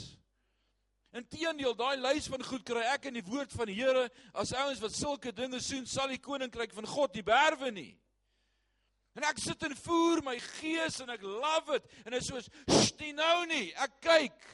Inteendeel, 1.17 1.75
daai 1.75 1.97
lys 1.99 2.27
van 2.31 2.43
goed 2.45 2.65
kry 2.67 2.83
ek 2.93 3.09
in 3.09 3.17
die 3.17 3.25
woord 3.27 3.53
van 3.55 3.69
die 3.69 3.77
Here 3.79 4.07
as 4.37 4.53
ouens 4.55 4.81
wat 4.83 4.95
sulke 4.95 5.33
dinge 5.35 5.59
soen 5.63 5.87
sal 5.89 6.11
die 6.11 6.21
koninkryk 6.21 6.75
van 6.75 6.87
God 6.87 7.15
nie 7.15 7.25
berwe 7.27 7.71
nie. 7.73 7.91
En 9.17 9.25
ek 9.25 9.39
sit 9.41 9.63
en 9.65 9.73
voer 9.79 10.21
my 10.23 10.35
gees 10.59 10.99
en 11.01 11.09
ek 11.09 11.23
love 11.25 11.79
it 11.79 11.87
en 12.05 12.13
dit 12.13 12.21
is 12.21 12.29
soos 12.29 12.51
stie 12.85 13.15
nou 13.17 13.47
nie, 13.49 13.71
ek 13.81 13.99
kyk. 14.03 14.49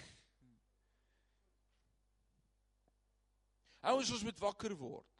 Ouens 3.83 4.13
ons 4.15 4.23
moet 4.23 4.39
wakker 4.39 4.77
word. 4.79 5.12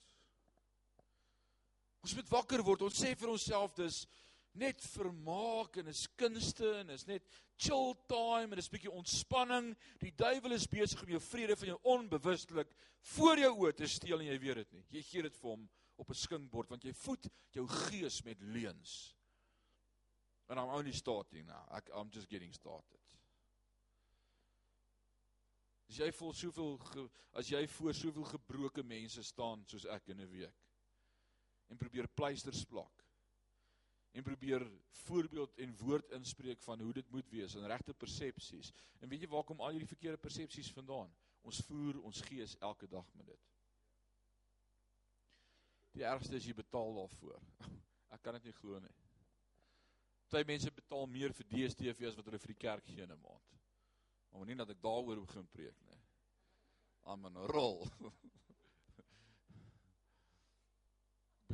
Ons 2.03 2.17
moet 2.17 2.29
wakker 2.33 2.63
word. 2.67 2.83
Ons 2.83 2.99
sê 2.99 3.13
vir 3.15 3.31
onsself 3.31 3.73
dis 3.77 4.03
net 4.59 4.81
vermaak 4.93 5.79
en 5.81 5.89
is 5.89 6.03
kunste 6.19 6.67
en 6.81 6.91
is 6.93 7.07
net 7.09 7.25
chill 7.57 7.95
time 8.11 8.53
en 8.53 8.61
is 8.61 8.69
bietjie 8.69 8.91
ontspanning. 8.91 9.71
Die 10.03 10.11
duiwel 10.19 10.57
is 10.57 10.67
besig 10.69 11.01
om 11.05 11.13
jou 11.15 11.21
vrede 11.23 11.57
van 11.57 11.71
jou 11.71 11.79
onbewustelik 11.95 12.75
voor 13.15 13.41
jou 13.41 13.53
oë 13.63 13.73
te 13.79 13.89
steel 13.89 14.19
en 14.19 14.29
jy 14.29 14.37
weet 14.43 14.61
dit 14.61 14.75
nie. 14.77 14.85
Jy 14.97 15.05
gee 15.07 15.25
dit 15.29 15.39
vir 15.39 15.49
hom 15.55 15.63
op 15.97 16.09
'n 16.09 16.21
skinkbord 16.25 16.69
want 16.69 16.83
jy 16.83 16.93
voed 16.93 17.29
jou 17.55 17.67
gees 17.67 18.23
met 18.25 18.41
leuns. 18.41 19.15
And 20.49 20.59
I'm 20.59 20.69
only 20.69 20.91
starting 20.91 21.47
now. 21.47 21.65
Ek 21.71 21.89
I'm 21.95 22.11
just 22.11 22.29
getting 22.29 22.53
started. 22.53 22.99
As 25.89 25.97
jy 25.97 26.11
voel 26.11 26.33
soveel 26.33 27.09
as 27.33 27.49
jy 27.49 27.67
voor 27.67 27.93
soveel 27.93 28.23
gebroke 28.23 28.83
mense 28.83 29.23
staan 29.23 29.65
soos 29.65 29.85
ek 29.85 30.09
in 30.09 30.21
'n 30.21 30.29
week 30.29 30.72
en 31.67 31.77
probeer 31.77 32.07
pleisters 32.07 32.65
plak 32.65 33.03
en 34.13 34.23
probeer 34.23 34.65
voorbeeld 35.05 35.55
en 35.57 35.77
woord 35.77 36.11
inspreek 36.13 36.61
van 36.61 36.79
hoe 36.79 36.93
dit 36.93 37.09
moet 37.09 37.29
wees 37.29 37.55
en 37.55 37.65
regte 37.65 37.93
persepsies. 37.93 38.69
En 38.99 39.09
weet 39.09 39.25
jy 39.25 39.29
waar 39.31 39.43
kom 39.43 39.61
al 39.61 39.73
hierdie 39.73 39.89
verkeerde 39.89 40.21
persepsies 40.21 40.69
vandaan? 40.71 41.09
Ons 41.41 41.63
voer 41.65 41.97
ons 42.01 42.21
gees 42.21 42.53
elke 42.59 42.87
dag 42.87 43.07
met 43.17 43.31
dit. 43.31 43.47
Die 45.97 46.05
ergste 46.05 46.37
is 46.37 46.45
jy 46.45 46.53
betaal 46.53 46.93
daarvoor. 46.93 47.41
Ek 48.13 48.21
kan 48.21 48.37
dit 48.37 48.51
nie 48.51 48.55
glo 48.59 48.77
nie. 48.79 48.93
Party 50.33 50.49
mense 50.49 50.71
betaal 50.73 51.05
meer 51.13 51.33
vir 51.37 51.45
DStv 51.45 52.07
as 52.09 52.15
wat 52.17 52.25
hulle 52.25 52.39
vir 52.41 52.51
die 52.53 52.61
kerk 52.63 52.87
gee 52.89 53.03
in 53.05 53.11
'n 53.11 53.21
maand. 53.21 53.59
Maar 54.33 54.47
nie 54.49 54.55
dat 54.57 54.69
ek 54.69 54.81
daaroor 54.81 55.19
begin 55.21 55.47
preek 55.47 55.77
nie. 55.85 55.99
Amen. 57.05 57.37
Rol. 57.53 57.85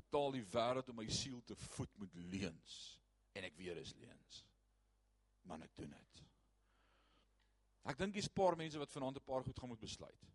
betaal 0.10 0.34
die 0.34 0.46
wêreld 0.50 0.90
om 0.90 0.98
my 0.98 1.08
siel 1.14 1.42
te 1.46 1.56
voed 1.56 1.92
met 2.02 2.14
leuns 2.34 2.78
en 3.38 3.46
ek 3.46 3.58
weet 3.58 3.78
is 3.78 3.94
leuns. 4.02 4.44
Maar 5.46 5.62
ek 5.68 5.76
doen 5.78 5.94
dit. 5.94 6.24
Ek 7.90 7.98
dink 7.98 8.14
dis 8.14 8.28
'n 8.28 8.34
paar 8.34 8.58
mense 8.58 8.78
wat 8.78 8.92
vanaand 8.92 9.18
'n 9.18 9.26
paar 9.26 9.44
goed 9.44 9.60
gaan 9.60 9.70
moet 9.70 9.80
besluit. 9.80 10.26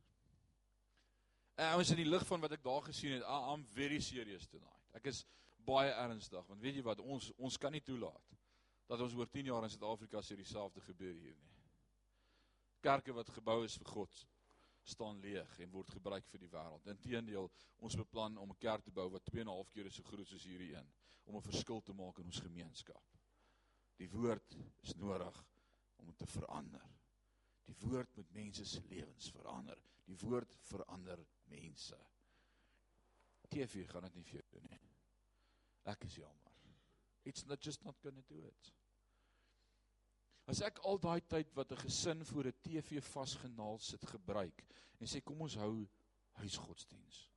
En 1.57 1.79
ons 1.79 1.91
in 1.91 1.97
die 1.97 2.09
lig 2.09 2.27
van 2.27 2.41
wat 2.41 2.53
ek 2.53 2.63
daar 2.63 2.83
gesien 2.83 3.13
het, 3.13 3.23
I'm 3.23 3.65
very 3.67 4.01
serious 4.01 4.47
tonight. 4.47 4.87
Ek 4.95 5.07
is 5.07 5.25
baie 5.65 5.91
ernstig 5.91 6.47
want 6.47 6.61
weet 6.61 6.75
jy 6.75 6.83
wat 6.83 7.01
ons 7.01 7.33
ons 7.37 7.57
kan 7.57 7.73
nie 7.73 7.83
toelaat 7.83 8.35
dat 8.87 9.01
ons 9.01 9.15
oor 9.15 9.31
10 9.31 9.45
jaar 9.45 9.63
in 9.63 9.71
Suid-Afrika 9.71 10.21
sê 10.21 10.37
dieselfde 10.37 10.81
gebeur 10.81 11.15
hier 11.15 11.35
nie. 11.35 11.53
Kerke 12.81 13.13
wat 13.13 13.31
gebou 13.31 13.65
is 13.65 13.77
vir 13.77 13.87
God 13.87 14.27
staan 14.85 15.21
leeg 15.21 15.59
en 15.65 15.71
word 15.73 15.91
gebruik 15.91 16.27
vir 16.29 16.45
die 16.45 16.51
wêreld. 16.53 16.87
Inteendeel, 16.93 17.51
ons 17.79 17.97
beplan 17.97 18.37
om 18.39 18.51
'n 18.51 18.61
kerk 18.61 18.85
te 18.85 18.93
bou 18.93 19.09
wat 19.11 19.25
2.5 19.31 19.71
keer 19.73 19.91
so 19.91 20.03
groot 20.03 20.29
soos 20.29 20.45
hierdie 20.45 20.75
een 20.75 20.93
om 21.25 21.37
'n 21.37 21.49
verskil 21.51 21.81
te 21.81 21.93
maak 21.93 22.19
in 22.19 22.27
ons 22.27 22.41
gemeenskap. 22.41 23.05
Die 23.97 24.11
woord 24.11 24.57
is 24.83 24.95
nodig 24.95 25.45
om 25.97 26.15
te 26.15 26.27
verander. 26.27 26.89
Die 27.65 27.77
woord 27.81 28.17
moet 28.17 28.33
mense 28.33 28.65
se 28.65 28.83
lewens 28.89 29.31
verander. 29.31 29.79
Die 30.05 30.17
woord 30.17 30.57
verander 30.69 31.27
mense. 31.49 31.99
TV 33.49 33.87
gaan 33.89 34.03
dit 34.03 34.15
nie 34.15 34.25
vir 34.25 34.41
jou 34.41 34.47
doen 34.51 34.71
nie. 34.71 34.81
Ek 35.85 36.05
is 36.05 36.17
jammer. 36.17 36.53
It's 37.25 37.47
not 37.47 37.63
just 37.65 37.85
not 37.85 38.01
going 38.01 38.17
to 38.17 38.35
do 38.35 38.47
it. 38.47 38.73
As 40.51 40.61
ek 40.61 40.83
al 40.85 40.99
daai 41.01 41.21
tyd 41.25 41.53
wat 41.57 41.73
'n 41.73 41.83
gesin 41.87 42.25
voor 42.25 42.47
'n 42.47 42.61
TV 42.63 43.01
vasgenaal 43.01 43.79
sit 43.79 44.05
gebruik 44.07 44.65
en 45.01 45.07
sê 45.07 45.23
kom 45.25 45.41
ons 45.41 45.55
hou 45.55 45.89
huisgodsdiens. 46.41 47.31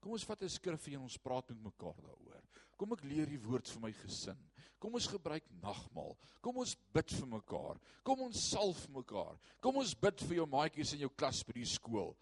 Kom 0.00 0.12
ons 0.12 0.24
vat 0.24 0.42
'n 0.42 0.48
skrifgie 0.48 0.94
en 0.94 1.02
ons 1.02 1.18
praat 1.18 1.48
met 1.48 1.62
mekaar 1.62 2.00
daaroor. 2.02 2.42
Kom 2.76 2.92
ek 2.92 3.04
leer 3.04 3.26
die 3.26 3.38
woord 3.38 3.68
vir 3.68 3.80
my 3.80 3.92
gesin. 3.92 4.38
Kom 4.78 4.94
ons 4.94 5.06
gebruik 5.06 5.44
nagmaal. 5.62 6.16
Kom 6.40 6.56
ons 6.56 6.74
bid 6.92 7.10
vir 7.10 7.26
mekaar. 7.26 7.78
Kom 8.02 8.20
ons 8.20 8.50
salf 8.50 8.88
mekaar. 8.88 9.38
Kom 9.60 9.76
ons 9.76 9.94
bid 9.94 10.20
vir 10.20 10.36
jou 10.36 10.46
maatjies 10.46 10.92
in 10.94 11.00
jou 11.00 11.10
klas 11.10 11.44
by 11.44 11.52
die 11.52 11.64
skool. 11.64 12.16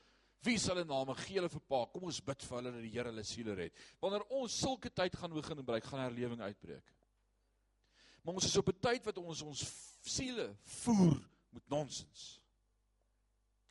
Wie 0.45 0.59
sal 0.59 0.77
hulle 0.77 0.89
name 0.89 1.15
gee 1.21 1.37
hulle 1.37 1.49
vir 1.49 1.65
pa? 1.69 1.87
Kom 1.87 2.05
ons 2.05 2.21
bid 2.21 2.43
vir 2.43 2.57
hulle 2.59 2.73
dat 2.73 2.83
die 2.83 2.93
Here 2.93 3.09
hulle 3.09 3.25
siele 3.25 3.55
red. 3.55 3.73
Wanneer 4.01 4.25
ons 4.31 4.61
sulke 4.61 4.91
tyd 4.91 5.17
gaan 5.17 5.33
begin 5.33 5.57
gebruik, 5.57 5.85
gaan 5.85 6.01
herlewing 6.01 6.41
uitbreek. 6.41 6.93
Maar 8.23 8.35
ons 8.35 8.45
is 8.45 8.57
op 8.57 8.69
'n 8.69 8.81
tyd 8.81 9.05
wat 9.05 9.19
ons 9.19 9.43
ons 9.43 9.65
siele 10.01 10.57
voer 10.63 11.21
met 11.51 11.69
nonsens. 11.69 12.41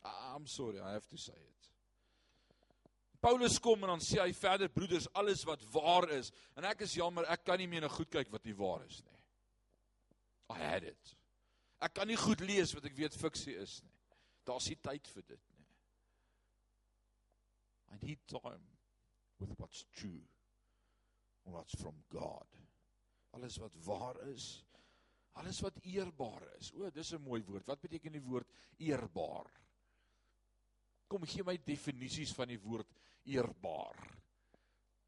I'm 0.06 0.48
sorry, 0.48 0.80
I 0.80 0.92
have 0.92 1.08
to 1.08 1.18
say 1.18 1.34
it. 1.36 1.60
Paulus 3.20 3.60
kom 3.60 3.84
en 3.84 3.92
dan 3.92 4.02
sê 4.02 4.22
hy 4.22 4.34
verder 4.34 4.70
broeders 4.72 5.10
alles 5.14 5.44
wat 5.44 5.64
waar 5.74 6.08
is 6.16 6.32
en 6.56 6.64
ek 6.64 6.86
is 6.86 6.96
jammer 6.96 7.28
ek 7.28 7.44
kan 7.44 7.60
nie 7.60 7.68
meer 7.68 7.84
na 7.84 7.92
goed 7.92 8.10
kyk 8.10 8.32
wat 8.32 8.46
nie 8.48 8.56
waar 8.56 8.86
is 8.86 9.02
nie. 9.04 9.20
I 10.56 10.60
had 10.64 10.84
it. 10.88 11.16
Ek 11.84 11.94
kan 11.94 12.08
nie 12.08 12.18
goed 12.20 12.40
lees 12.40 12.74
wat 12.74 12.88
ek 12.88 12.96
weet 12.96 13.18
fiksie 13.20 13.58
is 13.60 13.82
nie. 13.84 13.96
Daar's 14.48 14.70
nie 14.72 14.80
tyd 14.80 15.08
vir 15.12 15.26
dit 15.28 15.44
nie. 15.58 15.68
I 17.92 18.00
need 18.06 18.24
time 18.32 18.64
with 19.40 19.52
what's 19.60 19.84
true. 19.96 20.24
What's 21.44 21.76
from 21.82 22.04
God. 22.10 22.48
Alles 23.30 23.58
wat 23.58 23.76
waar 23.86 24.20
is. 24.30 24.66
Alles 25.40 25.60
wat 25.64 25.78
eerbaar 25.82 26.44
is. 26.58 26.72
O, 26.74 26.90
dis 26.90 27.14
'n 27.14 27.22
mooi 27.22 27.44
woord. 27.44 27.66
Wat 27.66 27.82
beteken 27.82 28.12
die 28.12 28.22
woord 28.22 28.50
eerbaar? 28.78 29.48
Kom 31.08 31.26
gee 31.26 31.44
my 31.44 31.58
definisies 31.58 32.34
van 32.34 32.48
die 32.48 32.60
woord 32.60 32.92
eerbaar. 33.24 33.98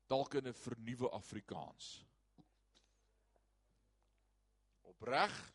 Dalk 0.08 0.34
in 0.34 0.48
'n 0.48 0.54
vernuwe 0.54 1.10
Afrikaans. 1.10 2.06
Opreg. 4.82 5.54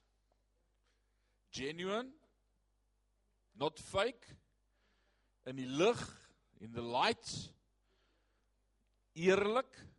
Genuine. 1.51 2.13
Not 3.53 3.81
fake. 3.81 4.37
In 5.45 5.57
die 5.57 5.67
lig, 5.67 6.31
in 6.59 6.73
the 6.73 6.83
light. 6.83 7.55
Eerlik. 9.13 9.96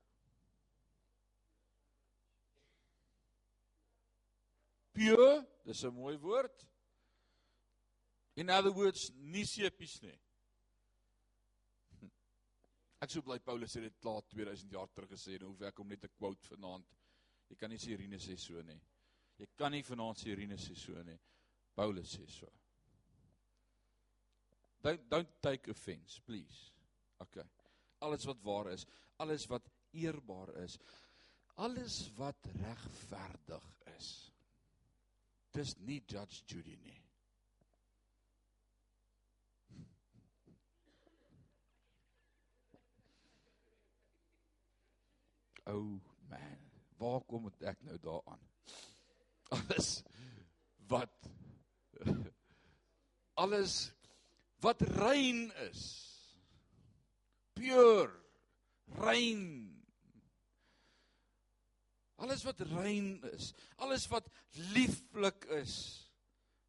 Pure, 4.97 5.45
dis 5.63 5.83
'n 5.83 5.93
mooi 5.93 6.17
woord. 6.17 6.67
In 8.35 8.49
other 8.49 8.71
words, 8.73 9.11
nie 9.13 9.45
sepies 9.45 10.01
nie. 10.01 10.17
Ek 13.01 13.11
sou 13.13 13.21
bly 13.21 13.37
Paulus 13.45 13.75
het 13.77 13.83
dit 13.83 13.97
klaar 14.01 14.23
2000 14.25 14.71
jaar 14.73 14.89
terug 14.89 15.11
gesê 15.13 15.35
en 15.37 15.45
hoef 15.51 15.61
ek 15.61 15.79
om 15.79 15.87
net 15.87 16.03
'n 16.03 16.15
quote 16.17 16.47
vanaand. 16.47 16.95
Jy 17.49 17.55
kan 17.55 17.69
nie 17.69 17.77
Irene 17.77 18.17
sê 18.17 18.37
so 18.37 18.61
nie. 18.61 18.81
Jy 19.37 19.47
kan 19.55 19.71
nie 19.71 19.83
vanaand 19.83 20.25
Irene 20.25 20.57
sê 20.57 20.75
so 20.75 21.03
nie. 21.03 21.19
Paulus 21.75 22.17
sê 22.17 22.27
so. 22.27 22.47
Don't 24.81 25.09
don't 25.09 25.41
take 25.41 25.69
offense, 25.69 26.19
please. 26.21 26.71
Okay. 27.19 27.43
Alles 28.01 28.25
wat 28.25 28.41
waar 28.41 28.71
is, 28.71 28.85
alles 29.17 29.45
wat 29.47 29.69
eerbaar 29.91 30.55
is, 30.63 30.77
alles 31.55 32.11
wat 32.15 32.45
regverdig 32.45 33.73
is. 33.97 34.26
Dis 35.57 35.73
nie 35.81 36.03
Judge 36.05 36.43
Judy 36.45 36.77
nie. 36.85 37.01
oh 45.67 45.99
man, 46.29 46.59
waar 46.97 47.23
kom 47.27 47.47
ek 47.59 47.81
nou 47.83 47.97
daaraan? 48.03 48.43
Alles 49.55 49.89
wat 50.87 51.27
alles 53.37 53.75
wat 54.63 54.81
rein 54.97 55.51
is. 55.67 55.83
Pure, 57.53 58.11
rein. 59.01 59.66
Alles 62.17 62.43
wat 62.43 62.61
rein 62.73 63.19
is, 63.33 63.51
alles 63.77 64.07
wat 64.09 64.29
lieflik 64.73 65.45
is. 65.59 65.75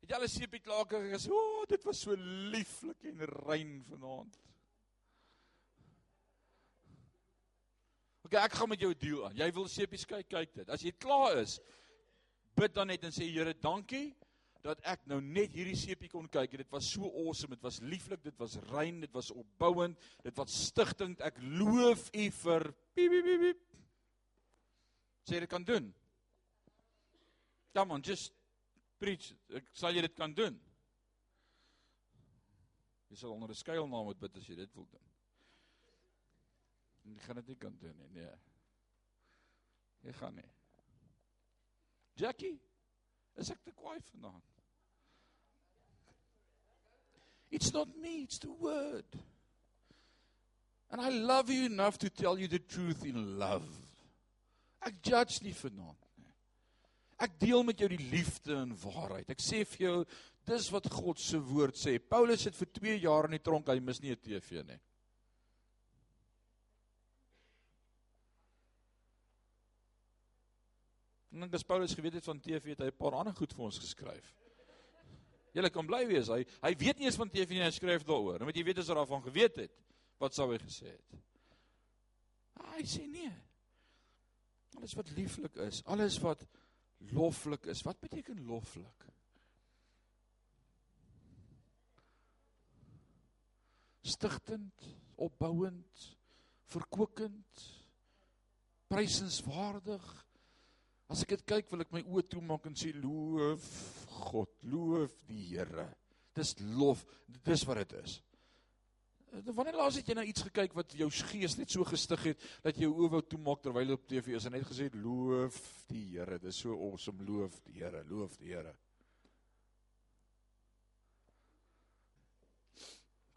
Het 0.02 0.12
jy 0.12 0.16
al 0.16 0.26
'n 0.26 0.28
seepie 0.28 0.60
klaar 0.60 0.84
gesê, 0.86 1.30
"O, 1.30 1.60
oh, 1.60 1.64
dit 1.66 1.84
was 1.84 2.00
so 2.00 2.14
lieflik 2.52 3.04
en 3.04 3.24
rein 3.46 3.84
vanaand." 3.88 4.38
Okay, 8.28 8.44
ek 8.44 8.52
gaan 8.52 8.68
met 8.68 8.80
jou 8.80 8.92
'n 8.92 8.98
deal 8.98 9.24
aan. 9.24 9.36
Jy 9.36 9.52
wil 9.52 9.68
sepies 9.68 10.04
kyk, 10.04 10.28
kyk 10.28 10.54
dit. 10.54 10.68
As 10.68 10.82
jy 10.82 10.92
klaar 10.92 11.38
is, 11.38 11.60
bid 12.54 12.74
dan 12.74 12.86
net 12.86 13.04
en 13.04 13.10
sê 13.10 13.24
Here, 13.24 13.54
dankie 13.54 14.14
dat 14.62 14.80
ek 14.84 15.06
nou 15.06 15.20
net 15.20 15.54
hierdie 15.56 15.76
sepie 15.76 16.10
kon 16.10 16.28
kyk. 16.28 16.58
Dit 16.60 16.70
was 16.70 16.90
so 16.92 17.08
awesome. 17.08 17.54
Dit 17.56 17.62
was 17.62 17.80
lieflik, 17.80 18.22
dit 18.22 18.36
was 18.36 18.58
rein, 18.72 19.00
dit 19.00 19.12
was 19.12 19.30
opbouend, 19.30 19.96
dit 20.22 20.36
was 20.36 20.66
stigtend. 20.66 21.20
Ek 21.20 21.38
loof 21.40 22.10
U 22.12 22.30
vir 22.42 22.68
piep 22.94 23.12
piep 23.12 23.40
piep. 23.40 23.67
Sê 25.28 25.40
dit 25.40 25.48
kan 25.50 25.64
doen. 25.64 25.94
Come 27.74 27.92
on, 27.92 28.02
just 28.02 28.32
preach. 28.98 29.34
Ek 29.52 29.66
sal 29.76 29.92
jy 29.92 30.06
dit 30.06 30.14
kan 30.16 30.32
doen. 30.32 30.56
Jy 33.08 33.16
sal 33.16 33.34
onder 33.34 33.50
'n 33.52 33.60
skuilnaam 33.60 34.08
moet 34.08 34.20
bid 34.20 34.36
as 34.36 34.48
jy 34.48 34.56
dit 34.56 34.74
wil 34.74 34.88
doen. 34.90 35.08
Jy 37.04 37.18
gaan 37.18 37.36
dit 37.36 37.46
nie 37.48 37.56
kan 37.56 37.76
doen 37.78 37.96
nie. 37.96 38.08
Nee. 38.08 38.36
Jy 40.04 40.12
gaan 40.12 40.34
nie. 40.34 40.50
Jackie, 42.16 42.60
is 43.36 43.50
ek 43.50 43.62
te 43.64 43.72
kwaai 43.72 44.00
vanaand? 44.00 44.44
It's 47.50 47.72
not 47.72 47.88
me, 47.96 48.22
it's 48.22 48.38
the 48.38 48.50
word. 48.50 49.06
And 50.90 51.00
I 51.00 51.10
love 51.10 51.50
you 51.50 51.66
enough 51.66 51.98
to 51.98 52.10
tell 52.10 52.38
you 52.38 52.48
the 52.48 52.58
truth 52.58 53.04
in 53.04 53.38
love. 53.38 53.87
Ek 54.88 54.98
judge 55.04 55.44
nie 55.44 55.54
vanaand 55.56 56.04
nie. 56.16 56.34
Ek 57.20 57.38
deel 57.40 57.64
met 57.66 57.80
jou 57.82 57.88
die 57.92 58.10
liefde 58.10 58.56
en 58.56 58.74
waarheid. 58.82 59.30
Ek 59.34 59.42
sê 59.42 59.64
vir 59.74 59.84
jou, 59.84 59.96
dis 60.48 60.68
wat 60.72 60.88
God 60.92 61.20
se 61.20 61.40
woord 61.50 61.76
sê. 61.76 61.98
Paulus 62.00 62.46
het 62.48 62.56
vir 62.56 62.70
2 62.80 63.00
jaar 63.04 63.28
in 63.28 63.36
die 63.36 63.44
tronk, 63.44 63.68
hy 63.68 63.80
mis 63.80 64.00
nie 64.00 64.14
'n 64.14 64.22
TV 64.22 64.64
nie. 64.64 64.78
En 71.32 71.44
dan 71.44 71.54
as 71.54 71.62
Paulus 71.62 71.94
geweet 71.94 72.14
het 72.18 72.24
van 72.24 72.40
TV 72.40 72.72
het 72.72 72.80
hy 72.80 72.90
'n 72.90 72.98
paar 72.98 73.14
ander 73.14 73.34
goed 73.34 73.52
vir 73.52 73.64
ons 73.64 73.78
geskryf. 73.78 74.34
Julle 75.54 75.70
kan 75.70 75.86
bly 75.86 76.06
wees, 76.06 76.28
hy 76.28 76.44
hy 76.62 76.74
weet 76.74 76.98
nie 76.98 77.06
eens 77.06 77.16
van 77.16 77.30
TV 77.30 77.50
nie, 77.50 77.62
hy 77.62 77.70
skryf 77.70 78.04
daaroor. 78.04 78.44
Net 78.44 78.56
jy 78.56 78.64
weet 78.64 78.78
as 78.78 78.88
hy 78.88 78.94
daarvan 78.94 79.22
geweet 79.22 79.56
het, 79.56 79.72
wat 80.18 80.34
sou 80.34 80.50
hy 80.52 80.58
gesê 80.58 80.86
het? 80.86 81.20
Hy 82.74 82.82
sê 82.82 83.06
nee. 83.06 83.47
Alles 84.78 84.94
wat 84.94 85.10
lieflik 85.16 85.58
is, 85.66 85.82
alles 85.90 86.20
wat 86.22 86.46
loflik 87.10 87.66
is. 87.70 87.82
Wat 87.86 87.98
beteken 88.00 88.44
loflik? 88.46 89.06
Stigtend, 94.06 94.86
opbouend, 95.18 96.06
verkwikkend, 96.70 97.66
prysenswaardig, 98.88 100.06
As 101.08 101.24
ek 101.24 101.38
dit 101.38 101.44
kyk, 101.48 101.70
wil 101.72 101.82
ek 101.86 101.92
my 101.94 102.02
oë 102.04 102.26
toemaak 102.28 102.66
en 102.68 102.74
sê 102.76 102.90
loof 103.00 103.64
God, 104.28 104.50
loof 104.68 105.14
die 105.28 105.54
Here. 105.54 105.86
Dis 106.36 106.52
lof, 106.76 107.04
dis 107.46 107.64
wat 107.68 107.80
dit 107.80 107.94
is. 108.02 108.18
Eh, 109.32 109.54
wanneer 109.54 109.76
laas 109.76 109.98
het 109.98 110.08
jy 110.08 110.14
nou 110.16 110.24
iets 110.26 110.44
gekyk 110.46 110.74
wat 110.76 110.94
jou 110.96 111.08
gees 111.30 111.56
net 111.58 111.70
so 111.70 111.84
gestig 111.84 112.22
het 112.30 112.44
dat 112.64 112.76
jy 112.76 112.86
jou 112.86 112.94
oë 112.94 113.10
wou 113.16 113.22
toemaak 113.22 113.62
terwyl 113.62 113.92
jy 113.92 113.96
op 113.98 114.06
TV 114.08 114.36
is 114.38 114.46
en 114.48 114.56
net 114.56 114.66
gesê 114.68 114.88
loof 114.94 115.58
die 115.90 116.04
Here. 116.14 116.38
Dis 116.40 116.62
so 116.64 116.76
awesome, 116.76 117.24
loof 117.26 117.58
die 117.66 117.80
Here, 117.82 118.04
loof 118.08 118.38
die 118.40 118.54
Here. 118.54 118.74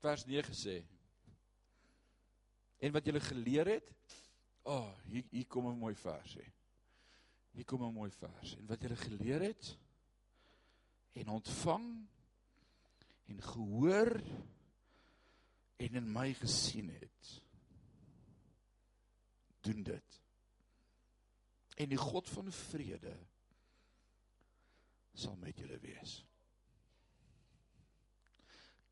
Vers 0.01 0.25
9 0.25 0.57
sê 0.57 0.81
En 2.81 2.93
wat 2.95 3.05
jy 3.05 3.19
geleer 3.21 3.69
het, 3.75 3.89
o, 4.65 4.73
oh, 4.73 4.87
hier 5.05 5.27
hier 5.29 5.45
kom 5.45 5.67
'n 5.69 5.77
mooi 5.77 5.93
vers 5.95 6.31
sê. 6.33 6.45
Hier 7.53 7.65
kom 7.65 7.83
'n 7.83 7.93
mooi 7.93 8.09
vers. 8.09 8.55
En 8.57 8.65
wat 8.65 8.81
jy 8.81 8.95
geleer 8.95 9.41
het 9.41 9.77
en 11.13 11.27
ontvang 11.27 12.07
en 13.27 13.41
gehoor 13.41 14.21
en 15.81 15.97
in 15.97 16.11
my 16.13 16.33
gesien 16.37 16.89
het. 16.93 17.29
Doen 19.65 19.83
dit. 19.83 20.19
En 21.81 21.89
die 21.89 21.97
God 21.97 22.29
van 22.29 22.51
vrede 22.53 23.15
sal 25.13 25.35
met 25.41 25.57
julle 25.57 25.79
wees. 25.81 26.19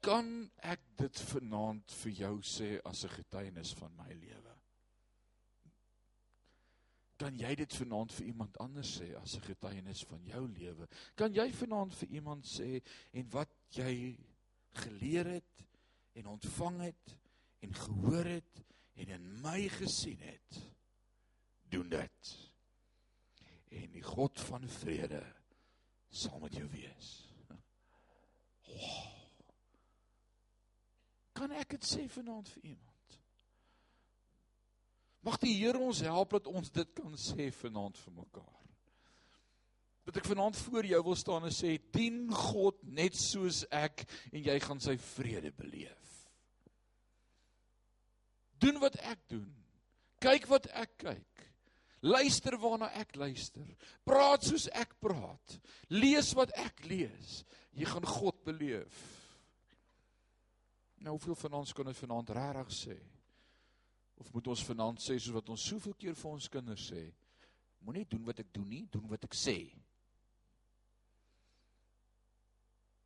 Kan 0.04 0.50
ek 0.64 0.82
dit 1.00 1.22
vanaand 1.30 1.92
vir 2.02 2.16
jou 2.24 2.36
sê 2.44 2.70
as 2.88 3.04
'n 3.06 3.16
getuienis 3.20 3.74
van 3.74 3.96
my 3.96 4.14
lewe? 4.14 4.56
Kan 7.20 7.38
jy 7.38 7.56
dit 7.56 7.74
vanaand 7.76 8.14
vir 8.14 8.26
iemand 8.26 8.58
anders 8.58 9.00
sê 9.00 9.16
as 9.22 9.36
'n 9.36 9.42
getuienis 9.42 10.04
van 10.04 10.26
jou 10.26 10.48
lewe? 10.48 10.88
Kan 11.16 11.34
jy 11.34 11.52
vanaand 11.52 11.96
vir 11.96 12.10
iemand 12.10 12.46
sê 12.46 12.82
en 13.12 13.30
wat 13.30 13.50
jy 13.70 14.18
geleer 14.74 15.26
het 15.26 15.60
en 16.14 16.26
ontvang 16.26 16.82
het 16.82 17.16
en 17.60 17.74
gehoor 17.76 18.26
het 18.26 18.64
en 18.94 19.08
in 19.08 19.30
my 19.42 19.68
gesien 19.70 20.20
het? 20.20 20.62
Doen 21.70 21.90
dit. 21.90 22.36
En 23.70 23.92
die 23.92 24.04
God 24.04 24.40
van 24.42 24.70
vrede 24.70 25.24
sal 26.10 26.40
met 26.40 26.56
jou 26.56 26.68
wees. 26.70 27.14
Wow. 28.66 29.10
Kan 31.40 31.54
ek 31.56 31.78
dit 31.78 31.86
sê 31.88 32.04
vanaand 32.12 32.50
vir 32.52 32.72
iemand? 32.74 33.20
Mag 35.24 35.38
die 35.40 35.54
Here 35.56 35.80
ons 35.80 36.02
help 36.04 36.36
dat 36.36 36.50
ons 36.52 36.72
dit 36.76 36.90
kan 36.98 37.16
sê 37.20 37.48
vanaand 37.56 38.00
vir 38.04 38.16
mekaar. 38.18 38.59
Dat 40.10 40.24
ek 40.24 40.26
vanaand 40.26 40.58
voor 40.58 40.88
jou 40.90 41.00
wil 41.06 41.16
staan 41.22 41.44
en 41.46 41.54
sê 41.54 41.76
dien 41.94 42.24
God 42.34 42.80
net 42.82 43.14
soos 43.14 43.62
ek 43.70 44.08
en 44.34 44.42
jy 44.42 44.56
gaan 44.64 44.80
sy 44.82 44.96
vrede 44.98 45.52
beleef. 45.54 46.16
Doen 48.58 48.80
wat 48.82 48.98
ek 49.06 49.22
doen. 49.30 49.52
Kyk 50.18 50.48
wat 50.50 50.66
ek 50.74 50.96
kyk. 51.06 51.44
Luister 52.02 52.58
waarna 52.58 52.90
ek 52.98 53.14
luister. 53.22 53.68
Praat 54.08 54.48
soos 54.50 54.66
ek 54.74 54.96
praat. 55.04 55.60
Lees 55.94 56.32
wat 56.34 56.56
ek 56.58 56.82
lees. 56.90 57.44
Jy 57.78 57.86
gaan 57.92 58.10
God 58.10 58.42
beleef. 58.48 58.98
Nou 61.06 61.14
hoeveel 61.20 61.38
van 61.38 61.60
ons 61.62 61.74
kan 61.78 61.86
dit 61.86 62.02
vanaand 62.02 62.34
regtig 62.34 62.74
sê? 62.76 62.98
Of 64.20 64.34
moet 64.34 64.50
ons 64.52 64.66
vanaand 64.72 65.06
sê 65.06 65.20
soos 65.20 65.38
wat 65.38 65.54
ons 65.54 65.68
soveel 65.70 65.94
keer 66.02 66.18
vir 66.18 66.32
ons 66.34 66.50
kinders 66.52 66.90
sê? 66.90 67.06
Moenie 67.86 68.08
doen 68.10 68.26
wat 68.26 68.42
ek 68.42 68.50
doen 68.58 68.68
nie, 68.68 68.88
doen 68.92 69.06
wat 69.14 69.30
ek 69.30 69.38
sê. 69.38 69.60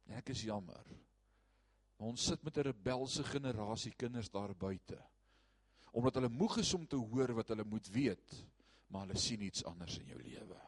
En 0.07 0.17
ek 0.17 0.29
is 0.29 0.43
jammer. 0.43 0.85
Ons 1.97 2.25
sit 2.25 2.43
met 2.43 2.57
'n 2.57 2.67
rebelse 2.71 3.23
generasie 3.23 3.93
kinders 3.95 4.29
daar 4.29 4.55
buite. 4.55 4.99
Omdat 5.91 6.13
hulle 6.13 6.29
moeg 6.29 6.57
is 6.57 6.73
om 6.73 6.87
te 6.87 6.95
hoor 6.95 7.33
wat 7.33 7.47
hulle 7.47 7.63
moet 7.63 7.87
weet 7.87 8.45
maar 8.93 9.07
hulle 9.07 9.19
sien 9.19 9.41
iets 9.41 9.63
anders 9.65 9.97
in 9.97 10.11
jou 10.11 10.19
lewe. 10.21 10.59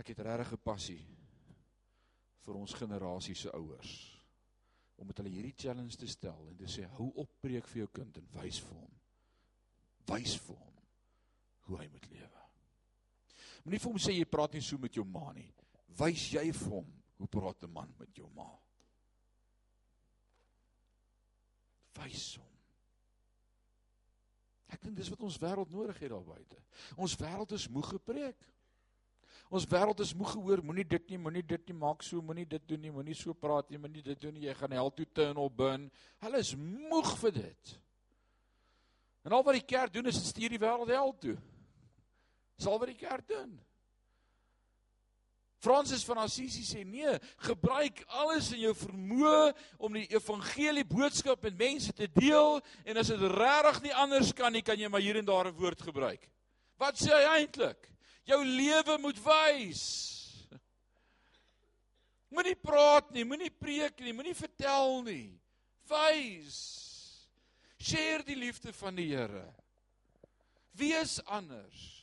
Ek 0.00 0.08
het 0.08 0.22
regtig 0.24 0.52
'n 0.56 0.62
passie 0.64 1.02
vir 2.46 2.54
ons 2.54 2.74
generasie 2.74 3.34
se 3.34 3.52
ouers 3.52 3.92
om 4.96 5.06
met 5.06 5.16
hulle 5.16 5.28
hierdie 5.28 5.54
challenge 5.56 5.96
te 5.96 6.06
stel 6.06 6.48
en 6.48 6.56
te 6.56 6.64
sê 6.64 6.88
hou 6.96 7.12
op 7.14 7.40
preek 7.40 7.66
vir 7.66 7.82
jou 7.82 7.88
kind 7.92 8.16
en 8.16 8.28
wys 8.40 8.60
vir 8.60 8.76
hom. 8.76 9.00
Wys 10.06 10.36
vir 10.46 10.56
hom 10.56 10.74
hoe 11.60 11.78
hy 11.78 11.88
moet 11.88 12.10
lewe. 12.10 12.41
Moenie 13.64 13.78
vir 13.78 13.90
hom 13.90 14.00
sê 14.02 14.16
jy 14.16 14.26
praat 14.26 14.54
nie 14.54 14.64
so 14.64 14.78
met 14.78 14.94
jou 14.94 15.04
ma 15.04 15.32
nie. 15.32 15.50
Wys 15.98 16.32
jy 16.34 16.48
vir 16.52 16.76
hom 16.80 16.90
hoe 17.18 17.28
praat 17.30 17.62
'n 17.62 17.72
man 17.72 17.94
met 17.98 18.10
jou 18.16 18.28
ma? 18.34 18.50
wys 22.02 22.36
hom. 22.38 22.48
Ek 24.72 24.80
dink 24.80 24.96
dis 24.96 25.10
wat 25.12 25.22
ons 25.26 25.36
wêreld 25.40 25.72
nodig 25.72 25.98
het 26.00 26.12
daar 26.14 26.24
buite. 26.24 26.58
Ons 26.96 27.16
wêreld 27.20 27.52
is 27.52 27.68
moeg 27.68 27.90
gepreek. 27.92 28.48
Ons 29.52 29.66
wêreld 29.68 30.00
is 30.00 30.14
moeg 30.16 30.32
gehoor, 30.32 30.62
moenie 30.64 30.86
dit 30.88 31.10
nie, 31.12 31.18
moenie 31.20 31.44
dit 31.44 31.66
nie 31.68 31.76
maak 31.76 32.00
so, 32.06 32.22
moenie 32.24 32.46
dit 32.48 32.62
doen 32.70 32.80
nie, 32.80 32.92
moenie 32.94 33.16
so 33.16 33.36
praat 33.36 33.68
nie, 33.68 33.80
moenie 33.80 34.04
dit 34.06 34.20
doen 34.22 34.32
nie, 34.32 34.46
jy 34.46 34.54
gaan 34.56 34.72
hel 34.72 34.88
toe 34.96 35.04
turn 35.12 35.40
op 35.42 35.58
bin. 35.58 35.90
Hulle 36.24 36.40
is 36.40 36.54
moeg 36.56 37.10
vir 37.20 37.34
dit. 37.36 37.74
En 39.28 39.36
al 39.36 39.44
wat 39.44 39.58
die 39.58 39.68
kerk 39.74 39.92
doen 39.92 40.08
is 40.08 40.22
stuur 40.30 40.56
die 40.56 40.62
wêreld 40.62 40.94
hel 40.94 41.12
toe. 41.20 41.36
Sal 42.62 42.78
wat 42.78 42.92
die 42.92 42.98
kerk 42.98 43.26
doen. 43.28 43.52
Fransis 45.62 46.02
van 46.02 46.18
Assisi 46.18 46.64
sê 46.66 46.80
nee, 46.82 47.10
gebruik 47.46 48.00
alles 48.18 48.48
in 48.50 48.64
jou 48.64 48.72
vermoë 48.74 49.52
om 49.78 49.94
die 49.94 50.08
evangelie 50.10 50.82
boodskap 50.88 51.44
met 51.46 51.54
mense 51.60 51.94
te 51.94 52.08
deel 52.16 52.58
en 52.82 52.98
as 52.98 53.12
dit 53.12 53.22
regtig 53.30 53.78
nie 53.84 53.94
anders 53.94 54.32
kan 54.34 54.50
nie, 54.50 54.64
kan 54.66 54.78
jy 54.78 54.90
maar 54.90 55.04
hier 55.04 55.20
en 55.20 55.28
daar 55.28 55.46
'n 55.46 55.54
woord 55.54 55.82
gebruik. 55.86 56.26
Wat 56.78 56.98
sê 56.98 57.14
hy 57.14 57.38
eintlik? 57.38 57.88
Jou 58.26 58.42
lewe 58.44 58.98
moet 58.98 59.18
wys. 59.22 59.84
Moenie 62.34 62.58
praat 62.58 63.12
nie, 63.12 63.24
moenie 63.24 63.50
preek 63.50 64.00
nie, 64.00 64.12
moenie 64.12 64.34
vertel 64.34 65.02
nie. 65.02 65.38
Wys. 65.86 66.58
Share 67.78 68.24
die 68.24 68.36
liefde 68.36 68.72
van 68.72 68.94
die 68.94 69.14
Here. 69.14 69.54
Wees 70.74 71.20
anders. 71.24 72.01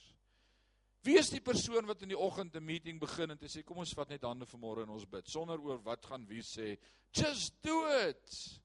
Wie 1.10 1.18
is 1.18 1.32
die 1.34 1.42
persoon 1.42 1.88
wat 1.90 2.04
in 2.06 2.12
die 2.12 2.18
oggend 2.22 2.54
'n 2.56 2.62
meeting 2.62 3.00
begin 3.02 3.32
en 3.32 3.40
sê 3.50 3.64
kom 3.66 3.80
ons 3.82 3.94
vat 3.98 4.10
net 4.10 4.22
hande 4.22 4.46
vanmôre 4.46 4.84
en 4.84 4.92
ons 4.94 5.08
bid 5.10 5.26
sonder 5.28 5.58
oor 5.58 5.80
wat 5.82 6.06
gaan 6.06 6.28
wie 6.30 6.44
sê 6.46 6.78
just 7.12 7.56
do 7.64 7.88
it. 8.06 8.60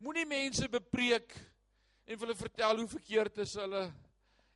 Moenie 0.00 0.24
mense 0.24 0.68
bepreek 0.68 1.36
en 2.06 2.18
hulle 2.18 2.34
vertel 2.34 2.80
hoe 2.80 2.88
verkeerd 2.88 3.38
is 3.44 3.52
hulle 3.60 3.82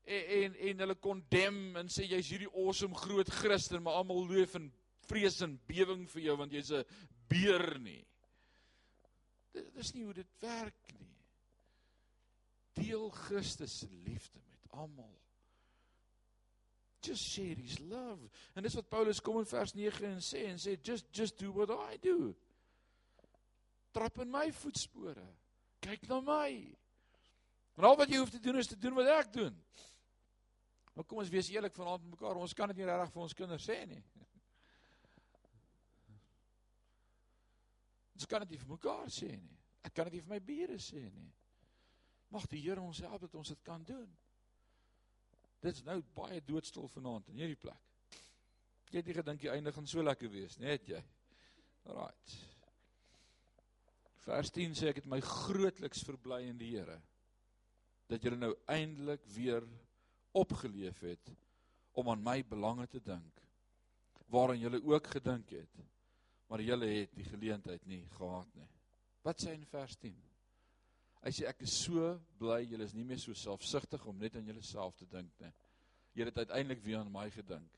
en 0.06 0.24
en, 0.40 0.56
en 0.70 0.78
hulle 0.86 0.96
condemn 0.96 1.76
en 1.76 1.92
sê 1.92 2.08
jy's 2.08 2.32
hierdie 2.32 2.54
awesome 2.54 2.96
groot 2.96 3.28
Christen 3.28 3.82
maar 3.82 4.00
almal 4.00 4.24
loof 4.24 4.56
en 4.56 4.72
vrees 5.04 5.42
en 5.42 5.60
bewing 5.68 6.08
vir 6.08 6.30
jou 6.30 6.36
want 6.40 6.52
jy's 6.56 6.72
'n 6.72 6.84
beer 7.28 7.78
nie. 7.78 8.06
Dit 9.52 9.76
is 9.76 9.92
nie 9.92 10.04
hoe 10.04 10.14
dit 10.14 10.40
werk 10.40 10.94
nie. 10.96 11.16
Deel 12.72 13.10
Christus 13.10 13.80
se 13.80 13.88
liefde 14.08 14.40
met 14.48 14.72
almal 14.72 15.19
just 17.02 17.22
share 17.22 17.56
his 17.56 17.78
love. 17.78 18.28
En 18.54 18.62
dis 18.62 18.74
wat 18.74 18.88
Paulus 18.88 19.20
kom 19.20 19.38
in 19.40 19.48
vers 19.48 19.74
9 19.74 20.06
en 20.06 20.20
sê 20.24 20.46
en 20.50 20.60
sê 20.60 20.76
just 20.82 21.06
just 21.16 21.38
do 21.38 21.52
what 21.52 21.70
I 21.70 21.98
do. 22.02 22.34
Trap 23.92 24.20
in 24.22 24.30
my 24.30 24.50
voetspore. 24.52 25.26
Kyk 25.80 26.06
na 26.08 26.20
my. 26.20 26.50
En 27.80 27.88
al 27.88 27.96
wat 27.96 28.10
jy 28.12 28.20
hoef 28.20 28.30
te 28.30 28.42
doen 28.42 28.60
is 28.60 28.68
te 28.68 28.78
doen 28.78 28.94
wat 28.98 29.08
ek 29.18 29.32
doen. 29.32 29.56
Maar 30.94 31.06
kom 31.08 31.22
ons 31.22 31.32
wees 31.32 31.48
eerlik 31.48 31.74
vanaand 31.74 32.02
met 32.04 32.16
mekaar, 32.18 32.36
ons 32.36 32.54
kan 32.54 32.68
dit 32.68 32.80
nie 32.82 32.88
regtig 32.88 33.12
vir 33.14 33.22
ons 33.24 33.36
kinders 33.38 33.66
sê 33.66 33.78
nie. 33.88 34.02
Ons 38.18 38.28
kan 38.28 38.44
dit 38.44 38.52
nie 38.52 38.60
vir 38.60 38.72
mekaar 38.74 39.08
sê 39.08 39.30
nie. 39.32 39.54
Ek 39.86 39.94
kan 39.96 40.10
dit 40.10 40.18
nie 40.18 40.24
vir 40.26 40.34
my 40.34 40.40
bure 40.44 40.76
sê 40.82 41.06
nie. 41.08 41.30
Mag 42.30 42.44
die 42.52 42.60
Here 42.60 42.82
ons 42.82 43.00
help 43.00 43.24
dat 43.24 43.38
ons 43.40 43.48
dit 43.48 43.62
kan 43.64 43.80
doen. 43.86 44.10
Dit's 45.60 45.84
nou 45.84 45.98
baie 46.16 46.40
doodstil 46.46 46.88
vanaand 46.88 47.28
in 47.32 47.42
hierdie 47.42 47.58
plek. 47.60 47.88
Jy 48.90 48.98
het 48.98 49.10
nie 49.10 49.16
gedink 49.16 49.42
die 49.42 49.50
einde 49.52 49.72
gaan 49.74 49.86
so 49.86 50.02
lekker 50.02 50.30
wees 50.32 50.56
nie, 50.58 50.70
het 50.72 50.88
jy? 50.90 51.00
Right. 51.90 52.32
Vers 54.24 54.50
10 54.54 54.74
sê 54.78 54.90
ek 54.90 55.02
het 55.02 55.10
my 55.10 55.20
grootliks 55.24 56.02
verbly 56.06 56.42
in 56.48 56.58
die 56.60 56.74
Here 56.74 56.98
dat 58.10 58.24
julle 58.26 58.40
nou 58.40 58.50
eintlik 58.66 59.22
weer 59.30 59.62
opgeleef 60.34 60.98
het 61.06 61.30
om 62.00 62.10
aan 62.10 62.24
my 62.26 62.40
belange 62.46 62.88
te 62.90 62.98
dink 63.06 63.44
waaraan 64.34 64.58
julle 64.58 64.80
ook 64.82 65.06
gedink 65.14 65.54
het 65.54 65.78
maar 66.50 66.62
julle 66.66 66.88
het 66.90 67.14
die 67.14 67.24
geleentheid 67.28 67.84
nie 67.86 68.02
gehad 68.16 68.48
nie. 68.58 68.66
Wat 69.22 69.38
sê 69.38 69.52
in 69.54 69.66
vers 69.70 69.94
10? 70.02 70.16
Hy 71.20 71.32
sê 71.36 71.48
ek 71.50 71.66
is 71.66 71.74
so 71.84 72.14
bly 72.40 72.62
julle 72.64 72.86
is 72.86 72.94
nie 72.96 73.04
meer 73.04 73.20
so 73.20 73.36
selfsugtig 73.36 74.06
om 74.08 74.18
net 74.18 74.36
aan 74.36 74.46
julleself 74.48 74.96
te 74.96 75.08
dink 75.10 75.32
nie. 75.42 75.52
Julle 76.16 76.32
het 76.32 76.38
uiteindelik 76.46 76.80
weer 76.84 76.98
aan 77.02 77.12
my 77.12 77.28
gedink 77.30 77.76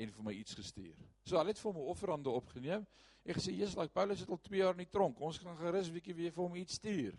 en 0.00 0.12
vir 0.14 0.24
my 0.24 0.32
iets 0.32 0.56
gestuur. 0.56 0.96
So 1.28 1.36
hulle 1.36 1.52
het 1.52 1.60
vir 1.60 1.76
my 1.76 1.82
offerande 1.92 2.32
opgeneem. 2.32 2.86
Ek 3.26 3.36
gesê 3.36 3.52
Jesus, 3.52 3.76
like 3.76 3.92
Paulus 3.92 4.22
het 4.24 4.30
al 4.32 4.40
2 4.46 4.62
jaar 4.62 4.72
in 4.78 4.86
die 4.86 4.92
tronk. 4.92 5.20
Ons 5.20 5.38
gaan 5.42 5.58
gerus 5.60 5.90
'n 5.90 5.98
bietjie 5.98 6.16
weer 6.16 6.32
vir 6.32 6.44
hom 6.44 6.56
iets 6.56 6.80
stuur. 6.80 7.18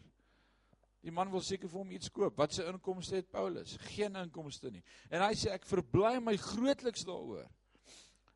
Die 1.02 1.12
man 1.12 1.32
wil 1.32 1.41
seker 1.41 1.69
vir 1.69 1.80
hom 1.80 1.91
iets 1.91 2.10
koop. 2.10 2.38
Wat 2.38 2.54
se 2.54 2.65
inkomste 2.65 3.15
het 3.15 3.32
Paulus? 3.32 3.78
Geen 3.78 4.15
inkomste 4.15 4.71
nie. 4.71 4.84
En 5.10 5.21
hy 5.21 5.34
sê 5.34 5.50
ek 5.54 5.65
verbly 5.65 6.19
my 6.19 6.36
grootliks 6.38 7.06
daaroor. 7.06 7.47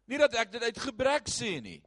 Nie 0.06 0.18
dat 0.18 0.34
ek 0.34 0.52
dit 0.52 0.62
uit 0.62 0.80
gebrek 0.80 1.30
sê 1.30 1.62
nie. 1.62 1.82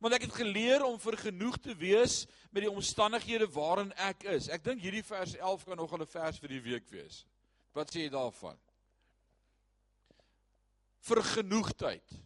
Want 0.00 0.16
ek 0.16 0.24
het 0.28 0.38
geleer 0.40 0.84
om 0.86 0.96
vergenoeg 1.00 1.58
te 1.60 1.74
wees 1.76 2.24
met 2.50 2.64
die 2.64 2.72
omstandighede 2.72 3.46
waarin 3.52 3.92
ek 4.00 4.24
is. 4.32 4.48
Ek 4.48 4.64
dink 4.64 4.80
hierdie 4.80 5.04
vers 5.04 5.34
11 5.36 5.64
kan 5.68 5.76
nog 5.76 5.92
'n 5.92 6.06
vers 6.06 6.38
vir 6.40 6.48
die 6.48 6.62
week 6.64 6.88
wees. 6.88 7.26
Wat 7.72 7.90
sê 7.92 8.06
jy 8.06 8.08
daarvan? 8.08 8.58
Vergenoegdheid. 11.00 12.16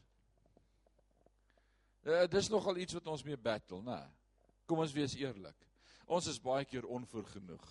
Uh, 2.04 2.26
dis 2.26 2.48
nogal 2.48 2.76
iets 2.76 2.92
wat 2.92 3.06
ons 3.06 3.24
mee 3.24 3.37
battle, 3.37 3.82
né? 3.82 4.00
Kom 4.66 4.78
ons 4.78 4.92
wees 4.92 5.14
eerlik. 5.14 5.56
Ons 6.06 6.26
is 6.26 6.40
baie 6.40 6.64
keer 6.64 6.87
onvergenoeg. 6.87 7.64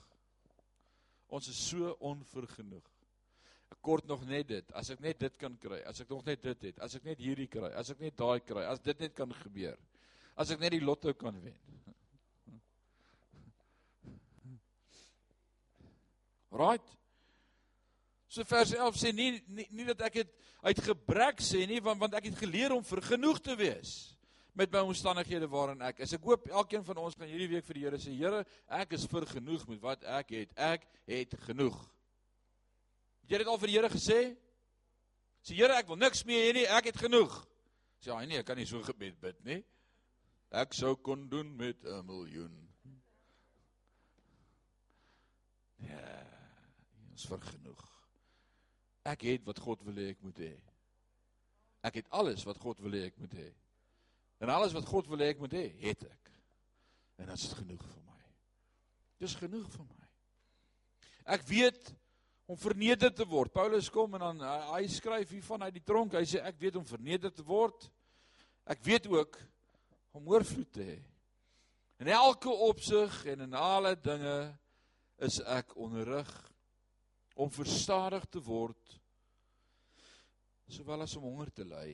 Ons 1.27 1.47
is 1.47 1.67
so 1.69 1.95
onvergenoeg. 1.99 2.93
kort 3.83 4.05
nog 4.07 4.21
net 4.25 4.47
dit. 4.47 4.69
As 4.79 4.89
ek 4.93 5.01
net 5.03 5.19
dit 5.19 5.37
kan 5.41 5.55
kry, 5.59 5.81
as 5.89 5.99
ek 5.99 6.11
nog 6.13 6.23
net 6.23 6.43
dit 6.45 6.61
het, 6.69 6.77
as 6.85 6.95
ek 6.95 7.03
net 7.03 7.19
hierdie 7.19 7.49
kry, 7.51 7.67
as 7.75 7.91
ek 7.91 7.99
net 7.99 8.15
daai 8.15 8.39
kry, 8.39 8.63
as 8.63 8.79
dit 8.79 9.03
net 9.03 9.15
kan 9.17 9.33
gebeur. 9.43 9.75
As 10.35 10.51
ek 10.53 10.61
net 10.63 10.73
die 10.75 10.83
lotto 10.83 11.13
kan 11.13 11.37
wen. 11.43 11.57
Right? 16.53 16.85
So 18.29 18.45
vers 18.49 18.73
11 18.73 18.97
sê 18.97 19.11
nie 19.13 19.31
nie, 19.47 19.67
nie 19.69 19.85
dat 19.89 20.07
ek 20.07 20.23
dit 20.23 20.33
uit 20.65 20.79
gebrek 20.85 21.41
sê 21.43 21.67
nie, 21.69 21.81
want 21.85 22.01
want 22.01 22.17
ek 22.17 22.31
het 22.31 22.39
geleer 22.41 22.73
om 22.73 22.85
vergenoeg 22.85 23.41
te 23.45 23.57
wees 23.57 24.13
met 24.57 24.69
my 24.73 24.83
omstandighede 24.85 25.49
waarin 25.49 25.81
ek 25.85 26.03
is. 26.05 26.13
Ek 26.13 26.25
hoop 26.25 26.45
elkeen 26.51 26.85
van 26.85 27.01
ons 27.01 27.17
kan 27.17 27.29
hierdie 27.29 27.49
week 27.55 27.65
vir 27.65 27.77
die 27.77 27.85
Here 27.87 27.99
sê, 28.01 28.13
Here, 28.13 28.43
ek 28.69 28.93
is 28.97 29.07
vergenoeg 29.09 29.65
met 29.69 29.81
wat 29.81 30.05
ek 30.19 30.33
het. 30.37 30.53
Ek 30.57 30.85
het 31.09 31.33
genoeg. 31.47 31.77
Het 33.23 33.33
jy 33.33 33.41
dit 33.41 33.49
al 33.49 33.61
vir 33.61 33.71
die 33.71 33.77
Here 33.79 33.89
gesê? 33.93 34.19
Sê 35.43 35.57
Here, 35.57 35.77
ek 35.81 35.89
wil 35.89 35.97
niks 36.01 36.21
meer 36.29 36.45
hê 36.45 36.53
nie, 36.59 36.67
ek 36.69 36.91
het 36.91 37.01
genoeg. 37.01 37.33
Sê 38.03 38.13
hy 38.13 38.27
nee, 38.29 38.43
ek 38.43 38.49
kan 38.49 38.59
nie 38.59 38.69
so 38.69 38.81
gebed 38.85 39.17
bid 39.23 39.41
nie. 39.47 39.61
Ek 40.53 40.75
sou 40.77 40.93
kon 41.01 41.25
doen 41.29 41.55
met 41.57 41.81
'n 41.83 42.05
miljoen. 42.05 42.53
Ja, 45.75 46.27
ons 47.11 47.25
vergenoeg. 47.25 47.81
Ek 49.03 49.21
het 49.21 49.43
wat 49.43 49.59
God 49.59 49.81
wil 49.83 49.95
hê 49.95 50.09
ek 50.09 50.21
moet 50.21 50.37
hê. 50.37 50.53
Ek 51.81 51.95
het 51.95 52.09
alles 52.09 52.43
wat 52.43 52.57
God 52.57 52.79
wil 52.79 52.91
hê 52.91 53.05
ek 53.05 53.17
moet 53.17 53.33
hê. 53.33 53.49
En 54.39 54.49
alles 54.49 54.73
wat 54.73 54.85
God 54.85 55.07
wil 55.07 55.17
hê 55.17 55.33
ek 55.33 55.39
moet 55.39 55.51
hê, 55.51 55.65
het 55.79 56.03
ek. 56.03 56.31
En 57.15 57.25
dit 57.25 57.37
is 57.37 57.53
genoeg 57.53 57.83
vir 57.83 58.03
my. 58.05 58.23
Dis 59.17 59.35
genoeg 59.35 59.67
vir 59.71 59.85
my. 59.85 60.07
Ek 61.25 61.45
weet 61.47 61.93
om 62.45 62.57
verneder 62.59 63.13
te 63.13 63.25
word. 63.25 63.51
Paulus 63.51 63.89
kom 63.89 64.13
en 64.13 64.19
dan 64.19 64.41
hy, 64.43 64.59
hy 64.73 64.87
skryf 64.87 65.29
hier 65.29 65.43
van 65.43 65.63
uit 65.63 65.73
die 65.73 65.83
tronk. 65.83 66.13
Hy 66.13 66.25
sê 66.27 66.43
ek 66.43 66.59
weet 66.59 66.75
om 66.75 66.85
verneder 66.85 67.31
te 67.33 67.43
word. 67.47 67.89
Ek 68.69 68.83
weet 68.83 69.07
ook 69.11 69.39
om 70.13 70.27
oorvloed 70.29 70.71
te 70.73 70.85
hê. 70.85 70.99
In 72.03 72.09
elke 72.11 72.49
opsig 72.49 73.19
en 73.33 73.45
in 73.47 73.53
alle 73.57 73.93
dinge 73.99 74.37
is 75.23 75.39
ek 75.45 75.75
onderrig 75.79 76.31
om 77.39 77.51
verstadig 77.53 78.25
te 78.29 78.41
word 78.43 78.97
sowel 80.73 81.05
as 81.05 81.15
om 81.17 81.25
honger 81.27 81.51
te 81.53 81.65
ly 81.67 81.89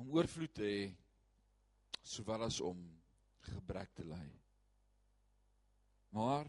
om 0.00 0.10
oorvloed 0.16 0.54
te 0.56 0.64
hê 0.64 0.82
sowel 2.02 2.46
as 2.46 2.60
om 2.64 2.80
gebrek 3.48 3.92
te 3.96 4.06
ly 4.08 4.24
maar 6.16 6.48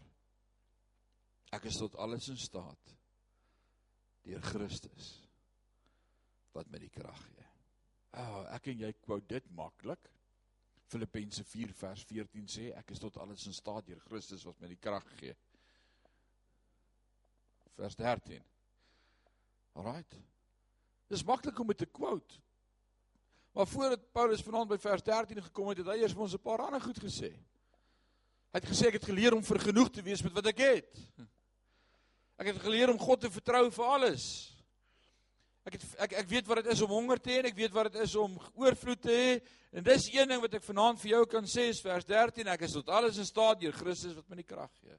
ek 1.56 1.68
is 1.70 1.80
tot 1.80 1.98
alles 2.00 2.30
in 2.32 2.40
staat 2.40 2.94
deur 4.24 4.42
Christus 4.52 5.14
wat 6.54 6.68
my 6.70 6.80
die 6.82 6.90
krag 6.92 7.18
gee. 7.28 7.49
Oh, 8.18 8.46
ek 8.54 8.66
en 8.72 8.78
jy 8.86 8.92
quote 9.04 9.26
dit 9.26 9.52
maklik. 9.54 10.10
Filippense 10.90 11.44
4 11.44 11.72
vers 11.72 12.02
14 12.04 12.48
sê 12.50 12.72
ek 12.74 12.90
is 12.90 12.98
tot 12.98 13.16
alles 13.22 13.46
in 13.46 13.54
staat 13.54 13.86
deur 13.86 14.00
Christus 14.08 14.42
wat 14.44 14.58
my 14.60 14.68
die 14.72 14.80
krag 14.80 15.06
gee 15.20 15.36
vers 17.80 17.96
13. 17.96 18.42
Alraight. 19.72 20.16
Dis 21.10 21.24
maklik 21.24 21.58
om 21.58 21.70
dit 21.72 21.78
te 21.80 21.86
quote. 21.86 22.40
Maar 23.56 23.66
voordat 23.66 24.12
Paulus 24.12 24.42
vanaand 24.46 24.70
by 24.70 24.78
vers 24.78 25.02
13 25.02 25.42
gekom 25.48 25.70
het, 25.72 25.80
het 25.82 25.88
hy 25.90 26.02
eers 26.02 26.14
vir 26.14 26.26
ons 26.26 26.36
'n 26.36 26.44
paar 26.44 26.62
ander 26.66 26.80
goed 26.80 27.00
gesê. 27.02 27.32
Hy 28.52 28.58
het 28.58 28.68
gesê 28.68 28.88
ek 28.88 29.00
het 29.00 29.08
geleer 29.10 29.34
om 29.34 29.42
vergenoeg 29.42 29.90
te 29.90 30.02
wees 30.02 30.22
met 30.22 30.32
wat 30.32 30.46
ek 30.46 30.58
het. 30.58 30.98
Ek 32.38 32.46
het 32.46 32.58
geleer 32.62 32.90
om 32.90 32.98
God 32.98 33.20
te 33.20 33.30
vertrou 33.30 33.70
vir 33.70 33.84
alles. 33.84 34.54
Ek 35.70 35.76
het 35.78 35.84
ek 36.06 36.16
ek 36.24 36.30
weet 36.30 36.48
wat 36.50 36.64
dit 36.64 36.72
is 36.74 36.82
om 36.82 36.90
honger 36.90 37.20
te 37.22 37.30
hê 37.30 37.38
en 37.40 37.50
ek 37.52 37.58
weet 37.58 37.76
wat 37.76 37.92
dit 37.92 38.00
is 38.02 38.16
om 38.18 38.34
oorvloed 38.58 39.04
te 39.06 39.14
hê. 39.14 39.36
En 39.70 39.86
dis 39.86 40.08
een 40.10 40.28
ding 40.28 40.42
wat 40.42 40.58
ek 40.58 40.66
vanaand 40.66 40.98
vir 40.98 41.12
jou 41.12 41.22
kan 41.30 41.46
sê, 41.46 41.68
is 41.70 41.82
vers 41.84 42.04
13, 42.04 42.50
ek 42.50 42.66
is 42.66 42.74
tot 42.74 42.90
alles 42.90 43.20
in 43.22 43.28
staat 43.28 43.62
deur 43.62 43.76
Christus 43.78 44.16
wat 44.18 44.26
my 44.26 44.40
die 44.42 44.48
krag 44.48 44.72
gee 44.82 44.98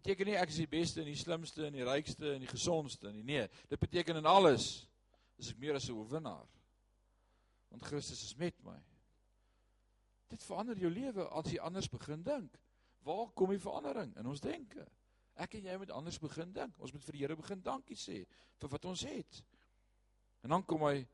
beteken 0.00 0.30
nie 0.30 0.38
ek 0.38 0.52
is 0.52 0.60
die 0.62 0.70
beste 0.70 1.02
en 1.02 1.10
die 1.10 1.18
slimste 1.18 1.66
en 1.66 1.76
die 1.76 1.86
rykste 1.86 2.36
en 2.36 2.44
die 2.44 2.50
gesondste 2.50 3.12
nie. 3.12 3.24
Nee, 3.26 3.48
dit 3.68 3.80
beteken 3.80 4.20
in 4.20 4.28
alles 4.28 4.70
is 5.40 5.50
ek 5.52 5.60
meer 5.60 5.76
as 5.76 5.88
'n 5.88 5.96
oorwinnaar. 5.96 6.46
Want 7.70 7.84
Christus 7.84 8.22
is 8.24 8.36
met 8.36 8.56
my. 8.64 8.78
Dit 10.28 10.42
verander 10.44 10.78
jou 10.78 10.90
lewe 10.90 11.28
as 11.28 11.50
jy 11.50 11.58
anders 11.58 11.88
begin 11.88 12.22
dink. 12.22 12.58
Waar 13.02 13.30
kom 13.34 13.50
die 13.50 13.58
verandering 13.58 14.16
in 14.16 14.26
ons 14.26 14.40
denke? 14.40 14.86
Ek 15.40 15.54
en 15.58 15.66
jy 15.70 15.76
moet 15.80 15.94
anders 15.94 16.18
begin 16.20 16.52
dink. 16.52 16.78
Ons 16.78 16.92
moet 16.92 17.04
vir 17.04 17.16
die 17.16 17.22
Here 17.24 17.36
begin 17.38 17.62
dankie 17.62 17.98
sê 17.98 18.22
vir 18.60 18.72
wat 18.72 18.84
ons 18.90 19.04
het. 19.08 19.42
En 20.44 20.56
dan 20.56 20.64
kom 20.64 20.84
hy 20.88 21.04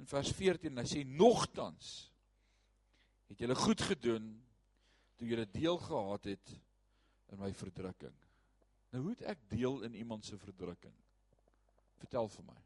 in 0.00 0.08
vers 0.08 0.32
14 0.36 0.72
en 0.72 0.82
hy 0.82 0.88
sê 0.88 1.04
nogtans 1.04 1.90
het 3.30 3.44
julle 3.44 3.54
goed 3.54 3.82
gedoen 3.86 4.32
toe 5.20 5.28
julle 5.28 5.46
deel 5.52 5.78
gehad 5.78 6.24
het 6.32 6.52
in 7.30 7.38
my 7.38 7.52
verdrukking. 7.54 8.16
Nou 8.90 9.04
hoe 9.04 9.14
het 9.14 9.22
ek 9.36 9.46
deel 9.52 9.82
in 9.86 9.94
iemand 10.00 10.26
se 10.26 10.38
verdrukking? 10.40 10.94
Vertel 12.00 12.28
vir 12.32 12.46
my. 12.48 12.58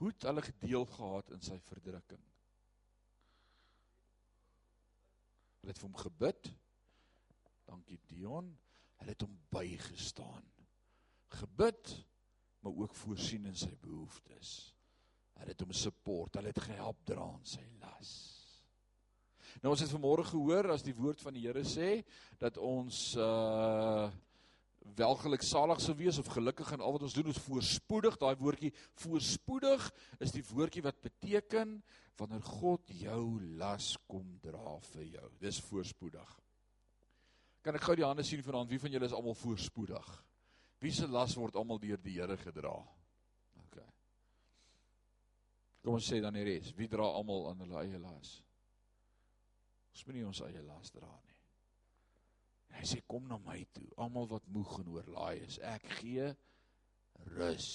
Hoe 0.00 0.12
het 0.12 0.28
hulle 0.28 0.42
gedeel 0.44 0.86
gehad 0.88 1.32
in 1.34 1.42
sy 1.44 1.58
verdrukking? 1.66 2.22
Hulle 5.60 5.74
het 5.74 5.80
vir 5.80 5.88
hom 5.88 5.98
gebid. 6.00 6.52
Dankie 7.70 8.00
Dion. 8.10 8.50
Hulle 9.00 9.14
het 9.14 9.24
hom 9.24 9.36
bygestaan. 9.54 10.44
Gebid, 11.40 11.94
maar 12.60 12.74
ook 12.82 12.94
voorsien 13.04 13.46
in 13.48 13.56
sy 13.56 13.70
behoeftes. 13.80 14.74
Hulle 15.38 15.54
het 15.54 15.62
hom 15.64 15.72
support, 15.72 16.36
hulle 16.36 16.52
het 16.52 16.64
gehelp 16.66 17.04
dra 17.08 17.22
aan 17.24 17.46
sy 17.48 17.62
las. 17.80 18.10
Nou 19.62 19.72
ons 19.72 19.82
het 19.82 19.92
vanmôre 19.92 20.24
gehoor 20.28 20.70
as 20.74 20.84
die 20.86 20.94
woord 20.96 21.22
van 21.24 21.34
die 21.34 21.46
Here 21.46 21.62
sê 21.66 22.00
dat 22.42 22.58
ons 22.60 23.14
uh 23.18 24.10
welgeluk 24.96 25.42
salig 25.44 25.80
sou 25.84 25.92
wees 25.98 26.18
of 26.18 26.28
gelukkig 26.32 26.70
in 26.72 26.80
al 26.80 26.94
wat 26.94 27.02
ons 27.04 27.14
doen, 27.14 27.28
ons 27.30 27.42
voorspoedig. 27.44 28.16
Daai 28.20 28.34
woordjie 28.40 28.72
voorspoedig 29.02 29.84
is 30.24 30.32
die 30.32 30.44
woordjie 30.50 30.82
wat 30.84 31.02
beteken 31.04 31.76
wanneer 32.20 32.44
God 32.44 32.88
jou 33.00 33.24
las 33.60 33.92
kom 34.08 34.38
dra 34.42 34.78
vir 34.92 35.04
jou. 35.18 35.28
Dis 35.44 35.60
voorspoedig. 35.68 36.32
Kan 37.64 37.76
ek 37.76 37.84
gou 37.84 37.96
die 37.98 38.06
hande 38.06 38.24
sien 38.24 38.42
vanaand 38.44 38.70
wie 38.72 38.80
van 38.80 38.92
julle 38.94 39.08
is 39.08 39.16
almal 39.16 39.36
voorspoedig? 39.36 40.10
Wie 40.80 40.92
se 40.96 41.08
las 41.08 41.36
word 41.36 41.58
almal 41.60 41.80
deur 41.80 42.00
die 42.00 42.16
Here 42.16 42.36
gedra? 42.40 42.72
OK. 43.64 43.80
Kom 45.84 45.98
ons 45.98 46.08
sê 46.08 46.22
dan 46.24 46.38
die 46.38 46.46
res. 46.46 46.72
Wie 46.78 46.88
dra 46.88 47.10
almal 47.18 47.50
aan 47.50 47.60
hulle 47.66 47.82
eie 47.84 48.00
las? 48.00 48.38
Ons 49.92 50.06
moet 50.06 50.16
nie 50.16 50.24
ons 50.24 50.40
eie 50.46 50.62
las 50.64 50.94
dra 50.94 51.10
nie. 51.10 51.36
En 52.70 52.78
hy 52.78 52.86
sê 52.86 53.00
kom 53.10 53.26
na 53.28 53.36
my 53.44 53.58
toe, 53.74 53.88
almal 54.00 54.28
wat 54.30 54.46
moeg 54.54 54.78
en 54.80 54.92
oorlaai 54.94 55.42
is, 55.42 55.58
ek 55.66 55.84
gee 55.98 56.30
rus. 57.34 57.68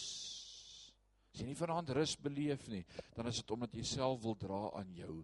As 1.34 1.41
jy 1.41 1.50
nie 1.50 1.60
vanaand 1.60 1.91
rus 1.98 2.15
beleef 2.24 2.63
nie, 2.71 2.86
dan 3.13 3.28
is 3.30 3.41
dit 3.41 3.52
omdat 3.52 3.76
jy 3.76 3.84
self 3.86 4.24
wil 4.24 4.38
dra 4.39 4.62
aan 4.80 4.93
jou 4.95 5.19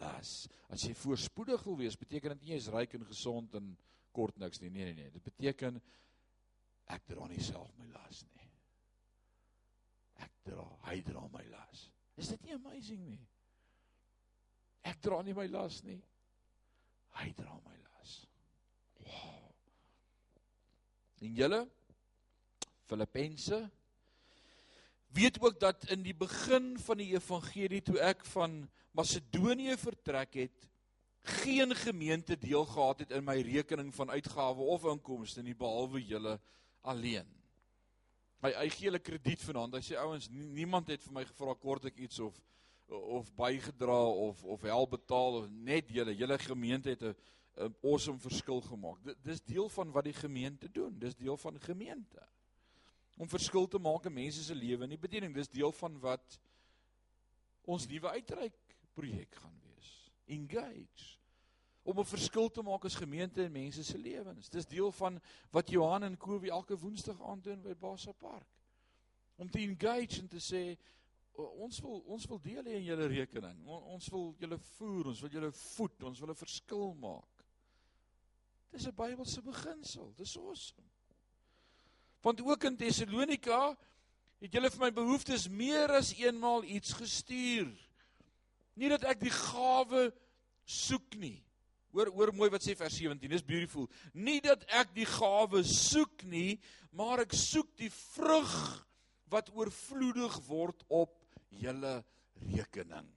las. 0.00 0.42
As 0.74 0.84
jy 0.84 0.92
voorspoedig 0.98 1.64
wil 1.68 1.78
wees, 1.78 1.96
beteken 1.96 2.34
dit 2.34 2.42
nie 2.42 2.54
jy 2.56 2.60
is 2.64 2.70
ryk 2.74 2.98
en 2.98 3.06
gesond 3.06 3.54
en 3.60 3.72
kort 4.12 4.38
niks 4.40 4.60
nie. 4.62 4.70
Nee 4.70 4.90
nee 4.90 4.94
nee, 5.00 5.10
dit 5.10 5.24
beteken 5.24 5.80
ek 6.92 7.06
dra 7.08 7.26
nie 7.30 7.42
self 7.42 7.70
my 7.78 7.88
las 7.94 8.22
nie. 8.34 8.48
Ek 10.22 10.32
dra, 10.46 10.66
hy 10.88 11.00
dra 11.06 11.26
my 11.32 11.44
las. 11.50 11.86
Is 12.20 12.32
dit 12.34 12.48
nie 12.48 12.56
amazing 12.56 13.04
nie? 13.06 13.20
Ek 14.86 14.98
dra 15.02 15.22
nie 15.24 15.34
my 15.36 15.46
las 15.50 15.80
nie. 15.86 16.00
Hy 17.18 17.28
dra 17.38 17.54
my 17.64 17.76
las. 17.86 18.16
Wow. 19.06 19.46
En 21.22 21.38
julle 21.38 21.62
Filippense 22.90 23.62
weet 25.12 25.40
ook 25.40 25.60
dat 25.60 25.84
in 25.92 26.02
die 26.02 26.16
begin 26.16 26.74
van 26.80 27.00
die 27.00 27.12
evangelie 27.14 27.82
toe 27.84 27.98
ek 28.00 28.24
van 28.32 28.62
Macedonië 28.96 29.76
vertrek 29.80 30.34
het, 30.40 30.68
geen 31.22 31.74
gemeente 31.76 32.38
deel 32.38 32.64
gehad 32.64 32.98
het 32.98 33.10
in 33.10 33.24
my 33.24 33.40
rekening 33.40 33.94
van 33.94 34.10
uitgawe 34.10 34.62
of 34.74 34.84
inkomste 34.84 35.42
nie 35.42 35.54
behalwe 35.54 36.02
julle 36.04 36.40
alleen. 36.80 37.28
Hy 38.42 38.50
hy 38.58 38.68
gee 38.74 38.88
hulle 38.90 38.98
krediet 38.98 39.42
vanaand. 39.46 39.76
Hy 39.78 39.84
sê 39.86 39.98
ouens, 40.02 40.26
niemand 40.30 40.90
het 40.90 41.02
vir 41.02 41.14
my 41.14 41.24
gevra 41.28 41.54
kort 41.54 41.86
ek 41.92 42.00
iets 42.02 42.18
of 42.18 42.40
of 42.92 43.30
bygedra 43.38 44.00
of 44.26 44.42
of 44.44 44.64
help 44.68 44.90
betaal 44.90 45.38
of 45.38 45.46
net 45.48 45.88
julle 45.88 46.12
julle 46.16 46.38
gemeente 46.38 46.90
het 46.90 47.02
'n 47.02 47.14
'n 47.56 47.74
awesome 47.82 48.18
verskil 48.18 48.60
gemaak. 48.60 48.98
Dis 49.22 49.42
deel 49.42 49.68
van 49.68 49.90
wat 49.92 50.04
die 50.04 50.16
gemeente 50.16 50.70
doen. 50.70 50.98
Dis 50.98 51.14
deel 51.14 51.36
van 51.36 51.60
gemeente. 51.60 52.22
Om 53.16 53.28
verskil 53.28 53.68
te 53.68 53.78
maak 53.78 54.06
in 54.06 54.12
mense 54.12 54.42
se 54.42 54.54
lewe 54.54 54.82
en 54.82 54.88
die 54.88 54.98
bediening, 54.98 55.34
dis 55.34 55.48
deel 55.48 55.72
van 55.72 55.98
wat 56.00 56.38
ons 57.64 57.86
nuwe 57.86 58.08
uitreik 58.08 58.56
projek 58.94 59.34
gaan 59.34 59.58
wees. 59.62 59.71
Engage. 60.26 61.22
om 61.82 61.98
'n 61.98 62.04
verskil 62.04 62.50
te 62.50 62.62
maak 62.62 62.84
as 62.84 62.94
gemeente 62.94 63.42
in 63.42 63.52
mense 63.52 63.84
se 63.84 63.98
lewens. 63.98 64.48
Dis 64.48 64.66
deel 64.66 64.92
van 64.92 65.20
wat 65.50 65.70
Johan 65.70 66.02
en 66.02 66.16
Kobie 66.16 66.50
elke 66.50 66.78
Woensdag 66.78 67.22
aandoen 67.22 67.62
by 67.62 67.74
Basa 67.74 68.12
Park. 68.12 68.48
Om 69.36 69.50
te 69.50 69.58
engage 69.58 70.20
en 70.20 70.28
te 70.28 70.38
sê 70.38 70.78
ons 71.34 71.80
wil 71.80 71.98
ons 72.06 72.26
wil 72.26 72.40
deel 72.40 72.64
hê 72.64 72.76
in 72.76 72.84
julle 72.84 73.06
rekening. 73.06 73.66
Ons 73.66 74.08
wil 74.08 74.34
julle 74.38 74.58
voer, 74.58 75.06
ons 75.06 75.20
wil 75.20 75.30
julle 75.30 75.52
voed, 75.52 76.02
ons 76.02 76.20
wil 76.20 76.30
'n 76.30 76.34
verskil 76.34 76.94
maak. 76.94 77.44
Dis 78.70 78.86
'n 78.86 78.94
Bybelse 78.94 79.42
beginsel. 79.42 80.12
Dis 80.16 80.36
awesome. 80.36 80.88
Want 82.20 82.40
ook 82.40 82.64
in 82.64 82.76
Tessalonika 82.76 83.76
het 84.38 84.52
julle 84.52 84.70
vir 84.70 84.80
my 84.80 84.92
behoeftes 84.92 85.48
meer 85.48 85.90
as 85.90 86.14
eenmaal 86.14 86.64
iets 86.64 86.92
gestuur. 86.92 87.91
Nie 88.78 88.92
dat 88.92 89.04
ek 89.08 89.20
die 89.24 89.34
gawe 89.34 90.08
soek 90.64 91.16
nie. 91.20 91.38
Hoor 91.92 92.08
hoor 92.16 92.32
mooi 92.36 92.48
wat 92.52 92.64
sê 92.64 92.76
vers 92.76 92.94
17. 92.96 93.28
Dis 93.28 93.44
beautiful. 93.44 93.88
Nie 94.14 94.40
dat 94.44 94.64
ek 94.72 94.94
die 94.96 95.08
gawe 95.08 95.60
soek 95.68 96.24
nie, 96.28 96.56
maar 96.96 97.24
ek 97.26 97.36
soek 97.36 97.74
die 97.80 97.92
vrug 97.92 98.54
wat 99.32 99.50
oorvloedig 99.56 100.38
word 100.48 100.86
op 100.92 101.18
julle 101.52 101.98
rekening. 102.52 103.08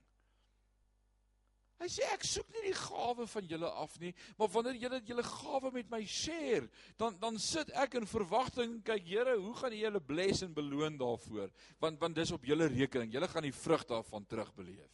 Hy 1.76 1.88
sê 1.92 2.06
ek 2.08 2.22
soek 2.24 2.48
nie 2.54 2.70
die 2.70 2.78
gawe 2.78 3.26
van 3.28 3.48
julle 3.50 3.68
af 3.82 3.98
nie, 4.00 4.14
maar 4.38 4.48
wanneer 4.48 4.78
julle 4.80 5.00
julle 5.04 5.24
gawe 5.26 5.72
met 5.74 5.90
my 5.92 6.00
share, 6.08 6.70
dan 6.96 7.18
dan 7.20 7.36
sit 7.42 7.68
ek 7.76 7.98
in 8.00 8.08
verwagting, 8.08 8.78
kyk 8.84 9.04
Here, 9.04 9.34
hoe 9.36 9.52
gaan 9.58 9.76
U 9.76 9.80
julle 9.82 10.00
bless 10.00 10.44
en 10.46 10.54
beloon 10.56 10.96
daarvoor? 11.00 11.52
Want 11.84 12.00
want 12.00 12.16
dis 12.16 12.32
op 12.32 12.48
julle 12.48 12.70
rekening. 12.72 13.12
Julle 13.12 13.28
gaan 13.28 13.44
die 13.44 13.52
vrug 13.52 13.84
daarvan 13.92 14.24
terugbeleef. 14.24 14.88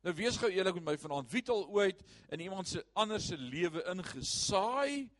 Nou 0.00 0.14
wees 0.16 0.38
gou 0.40 0.48
eerlik 0.48 0.78
met 0.80 0.84
my 0.84 0.96
vanaand. 0.98 1.28
Wie 1.32 1.42
het 1.42 1.52
al 1.52 1.66
ooit 1.68 2.00
in 2.32 2.40
iemand 2.40 2.68
se 2.68 2.84
ander 2.92 3.20
se 3.20 3.36
lewe 3.36 3.82
ingesaai 3.92 5.10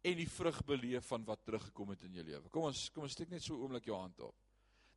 en 0.00 0.16
die 0.16 0.28
vrug 0.30 0.60
beleef 0.64 1.10
van 1.10 1.24
wat 1.26 1.42
teruggekom 1.44 1.90
het 1.90 2.06
in 2.06 2.14
jou 2.20 2.24
lewe? 2.24 2.48
Kom 2.48 2.68
ons 2.70 2.86
kom 2.94 3.08
ons 3.08 3.16
steek 3.18 3.32
net 3.32 3.42
so 3.42 3.58
oomblik 3.58 3.90
jou 3.90 3.98
hand 3.98 4.22
op. 4.22 4.36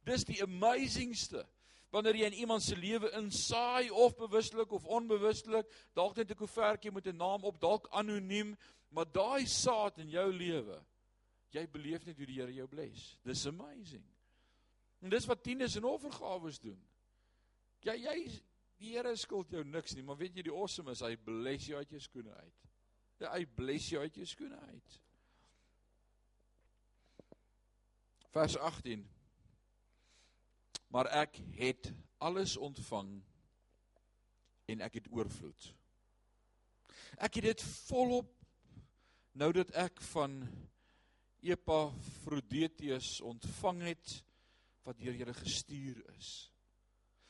Dis 0.06 0.26
die 0.30 0.42
amazingste 0.44 1.48
wanneer 1.94 2.18
jy 2.18 2.30
in 2.30 2.40
iemand 2.46 2.66
se 2.66 2.78
lewe 2.78 3.12
insaai 3.18 3.92
of 3.92 4.16
bewuslik 4.18 4.72
of 4.74 4.86
onbewuslik, 4.86 5.70
dalk 5.94 6.16
net 6.18 6.32
'n 6.32 6.38
koevertjie 6.38 6.92
met 6.92 7.08
'n 7.08 7.18
naam 7.18 7.44
op, 7.44 7.60
dalk 7.62 7.88
anoniem, 7.92 8.58
maar 8.90 9.06
daai 9.06 9.46
saad 9.46 10.00
in 10.00 10.10
jou 10.10 10.32
lewe, 10.34 10.82
jy 11.52 11.68
beleef 11.70 12.06
net 12.06 12.18
hoe 12.18 12.26
die 12.26 12.42
Here 12.42 12.54
jou 12.54 12.68
bless. 12.68 13.18
Dis 13.24 13.46
amazing. 13.46 14.04
En 15.02 15.10
dis 15.10 15.26
wat 15.26 15.44
tieners 15.44 15.76
en 15.76 15.84
offergawes 15.84 16.60
doen. 16.60 16.82
Ja, 17.84 17.96
jy 17.96 18.18
die 18.80 18.94
Here 18.94 19.14
skuld 19.16 19.52
jou 19.54 19.64
niks 19.64 19.96
nie, 19.96 20.04
maar 20.04 20.18
weet 20.20 20.36
jy 20.36 20.44
die 20.48 20.54
awesome 20.54 20.92
is 20.92 21.04
hy 21.06 21.16
bless 21.24 21.70
jou 21.70 21.80
uit 21.80 21.92
jou 21.94 22.02
skoene 22.04 22.34
uit. 22.36 22.70
Ja, 23.22 23.32
hy 23.32 23.46
bless 23.56 23.92
jou 23.94 24.02
uit 24.04 24.18
jou 24.20 24.28
skoene 24.28 24.60
uit. 24.60 24.98
Vers 28.34 28.58
18. 28.58 29.06
Maar 30.92 31.10
ek 31.24 31.40
het 31.56 31.92
alles 32.24 32.58
ontvang 32.58 33.16
en 34.74 34.84
ek 34.84 35.00
het 35.00 35.10
oorvloed. 35.14 35.70
Ek 37.24 37.40
het 37.40 37.52
dit 37.54 37.66
volop 37.88 38.32
nou 39.38 39.52
dat 39.54 39.72
ek 39.80 40.02
van 40.14 40.42
Epafroditus 41.44 43.20
ontvang 43.22 43.82
het 43.92 44.16
wat 44.84 45.00
deur 45.00 45.16
julle 45.16 45.36
gestuur 45.36 46.00
is. 46.16 46.53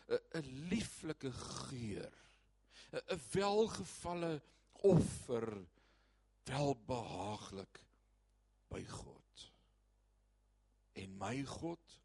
'n 0.08 0.48
lieflike 0.70 1.32
geur. 1.32 2.14
'n 2.92 3.22
welgevalle 3.32 4.42
offer 4.74 5.66
welbehaaglik 6.50 7.80
by 8.68 8.84
God. 8.88 9.52
En 10.94 11.18
my 11.18 11.44
God 11.44 12.00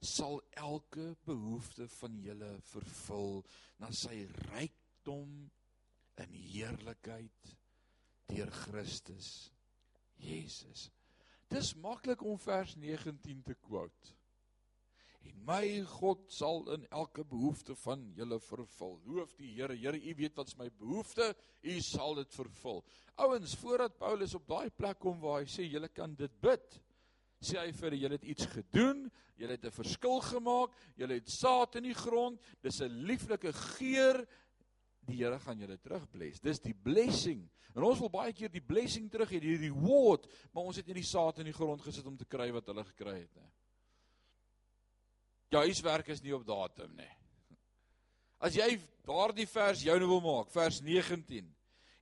sal 0.00 0.42
elke 0.50 1.16
behoefte 1.24 1.88
van 1.88 2.18
julle 2.22 2.50
vervul 2.70 3.40
na 3.82 3.90
sy 3.90 4.26
rykdom 4.52 5.32
in 6.22 6.36
heerlikheid 6.36 7.56
deur 8.30 8.50
Christus 8.50 9.30
Jesus. 10.20 10.88
Dis 11.52 11.74
maklik 11.78 12.22
om 12.26 12.38
vers 12.42 12.74
19 12.76 13.42
te 13.46 13.54
quote. 13.54 14.14
En 15.26 15.42
my 15.46 15.82
God 15.90 16.24
sal 16.32 16.64
in 16.74 16.86
elke 16.94 17.24
behoefte 17.26 17.74
van 17.82 18.02
julle 18.14 18.38
vervul. 18.42 18.96
Loof 19.06 19.34
die 19.38 19.52
Here. 19.56 19.74
Here, 19.74 19.98
U 19.98 20.14
weet 20.18 20.38
wat's 20.38 20.56
my 20.58 20.68
behoefte. 20.78 21.32
U 21.62 21.76
sal 21.82 22.18
dit 22.20 22.34
vervul. 22.38 22.82
Ouens, 23.24 23.54
voordat 23.60 23.98
Paulus 23.98 24.34
op 24.38 24.46
daai 24.48 24.70
plek 24.70 25.00
kom 25.02 25.18
waar 25.22 25.42
hy 25.42 25.50
sê 25.50 25.66
julle 25.66 25.88
kan 25.88 26.14
dit 26.18 26.32
bid, 26.42 26.80
sê 27.42 27.58
hy 27.60 27.70
vir 27.76 27.96
julle 27.96 28.18
het 28.18 28.26
iets 28.32 28.48
gedoen, 28.52 29.06
julle 29.36 29.56
het 29.56 29.64
'n 29.64 29.78
verskil 29.78 30.20
gemaak, 30.20 30.72
julle 30.96 31.18
het 31.18 31.28
saad 31.28 31.76
in 31.76 31.84
die 31.90 31.94
grond. 31.94 32.40
Dis 32.62 32.80
'n 32.80 33.06
lieflike 33.06 33.52
geur. 33.52 34.26
Die 35.06 35.16
Here 35.22 35.38
gaan 35.38 35.58
julle 35.58 35.78
terugbless. 35.78 36.40
Dis 36.40 36.60
die 36.60 36.74
blessing. 36.74 37.48
En 37.74 37.82
ons 37.82 37.98
wil 37.98 38.10
baie 38.10 38.32
keer 38.32 38.48
die 38.48 38.64
blessing 38.64 39.10
terug 39.10 39.30
hê, 39.30 39.40
die 39.40 39.56
reward, 39.56 40.26
maar 40.52 40.64
ons 40.64 40.76
het 40.76 40.86
nie 40.86 40.94
die 40.94 41.02
saad 41.02 41.38
in 41.38 41.44
die 41.44 41.52
grond 41.52 41.82
gesit 41.82 42.06
om 42.06 42.16
te 42.16 42.24
kry 42.24 42.50
wat 42.52 42.66
hulle 42.66 42.84
gekry 42.84 43.20
het 43.20 43.34
nie. 43.36 43.50
Jou 45.52 45.62
huiswerk 45.62 46.08
is 46.10 46.22
nie 46.24 46.34
op 46.34 46.46
datum 46.46 46.90
nie. 46.98 47.12
As 48.42 48.56
jy 48.58 48.76
daardie 49.06 49.46
vers 49.48 49.84
joune 49.86 50.08
wil 50.10 50.22
maak, 50.24 50.50
vers 50.52 50.80
19. 50.84 51.46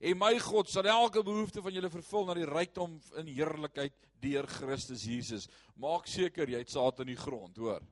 En 0.05 0.17
my 0.19 0.33
God 0.43 0.69
sal 0.69 0.89
elke 0.91 1.23
behoefte 1.23 1.63
van 1.63 1.73
julle 1.73 1.91
vervul 1.93 2.25
na 2.27 2.35
die 2.37 2.49
rykdom 2.49 2.97
in 3.21 3.29
heerlikheid 3.31 3.95
deur 4.23 4.47
Christus 4.49 5.05
Jesus. 5.07 5.47
Maak 5.79 6.09
seker 6.11 6.49
jy 6.49 6.63
het 6.63 6.73
saad 6.73 6.99
in 7.05 7.13
die 7.13 7.19
grond, 7.19 7.57
hoor. 7.61 7.85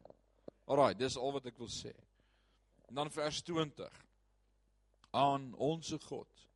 Alraai, 0.68 0.94
dis 0.98 1.18
al 1.20 1.36
wat 1.36 1.48
ek 1.52 1.60
wil 1.62 1.72
sê. 1.72 1.94
En 2.90 3.00
dan 3.00 3.14
vers 3.14 3.42
20. 3.46 4.02
Aan 5.14 5.52
onsse 5.62 6.00
God 6.08 6.48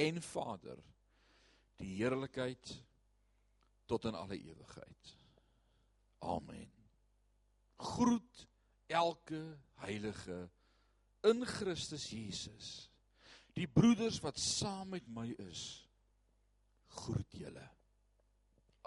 en 0.00 0.20
Vader 0.24 0.80
die 1.78 1.92
heerlikheid 1.98 2.76
tot 3.86 4.08
in 4.08 4.16
alle 4.18 4.40
ewigheid. 4.40 5.18
Amen 6.24 6.73
groet 7.84 8.46
elke 8.86 9.42
heilige 9.84 10.38
in 11.24 11.44
Christus 11.48 12.08
Jesus. 12.10 12.70
Die 13.54 13.68
broeders 13.70 14.18
wat 14.24 14.38
saam 14.40 14.94
met 14.96 15.06
my 15.06 15.28
is, 15.46 15.84
groet 16.98 17.38
julle. 17.38 17.64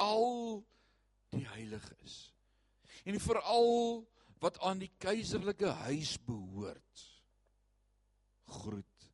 Al 0.03 0.61
die 1.33 1.45
heiliges. 1.53 2.17
En 3.07 3.19
veral 3.23 4.03
wat 4.43 4.59
aan 4.65 4.81
die 4.83 4.91
keiserlike 5.01 5.71
huis 5.87 6.17
behoort, 6.27 7.03
groet 8.59 9.09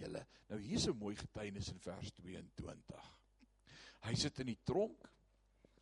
julle. 0.00 0.24
Nou 0.48 0.60
hier's 0.60 0.88
'n 0.88 0.98
mooi 0.98 1.14
getuienis 1.16 1.70
in 1.70 1.80
vers 1.80 2.10
22. 2.12 3.06
Hy 4.00 4.14
sit 4.14 4.38
in 4.40 4.46
die 4.46 4.60
tronk 4.64 5.10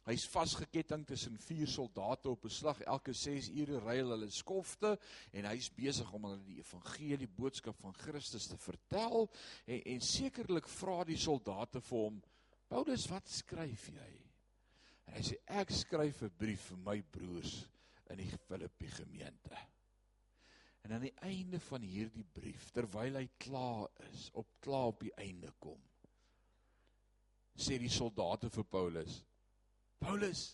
Hy's 0.08 0.24
vasgeketting 0.32 1.02
tussen 1.04 1.34
vier 1.44 1.68
soldate 1.68 2.30
op 2.30 2.44
'n 2.44 2.50
slag. 2.50 2.80
Elke 2.80 3.12
6 3.12 3.50
ure 3.60 3.80
ry 3.84 3.98
hulle 4.00 4.30
skofte 4.30 4.98
en 5.32 5.44
hy's 5.44 5.68
besig 5.68 6.12
om 6.12 6.24
hulle 6.24 6.44
die 6.46 6.62
evangelie 6.62 7.28
boodskap 7.28 7.76
van 7.76 7.92
Christus 7.92 8.46
te 8.48 8.56
vertel 8.56 9.28
en, 9.66 9.82
en 9.84 10.00
sekerlik 10.00 10.68
vra 10.68 11.04
die 11.04 11.18
soldate 11.20 11.80
vir 11.80 11.98
hom: 11.98 12.22
"Paulus, 12.68 13.06
wat 13.10 13.28
skryf 13.28 13.88
jy?" 13.88 14.12
En 15.06 15.14
hy 15.14 15.22
sê: 15.28 15.36
"Ek 15.46 15.70
skryf 15.70 16.22
'n 16.22 16.32
brief 16.38 16.70
vir 16.70 16.78
my 16.78 17.02
broers 17.02 17.68
in 18.08 18.16
die 18.16 18.32
Filippi 18.48 18.88
gemeente." 18.88 19.58
En 20.84 20.92
aan 20.92 21.04
die 21.04 21.16
einde 21.20 21.60
van 21.60 21.82
hierdie 21.82 22.24
brief, 22.24 22.70
terwyl 22.70 23.14
hy 23.14 23.28
klaar 23.36 23.90
is, 24.10 24.30
op 24.32 24.46
klaar 24.60 24.86
op 24.86 25.00
die 25.00 25.12
einde 25.20 25.52
kom, 25.60 25.80
sê 27.56 27.76
die 27.76 27.92
soldate 27.92 28.48
vir 28.48 28.64
Paulus: 28.64 29.24
Paulus 29.98 30.44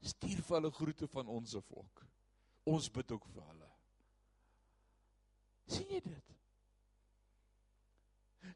stuur 0.00 0.42
vir 0.42 0.56
hulle 0.56 0.70
groete 0.74 1.08
van 1.10 1.30
ons 1.32 1.54
se 1.56 1.62
volk. 1.70 2.04
Ons 2.68 2.88
bid 2.92 3.12
ook 3.16 3.26
vir 3.34 3.42
hulle. 3.42 3.70
sien 5.68 5.88
jy 5.92 6.00
dit? 6.00 6.34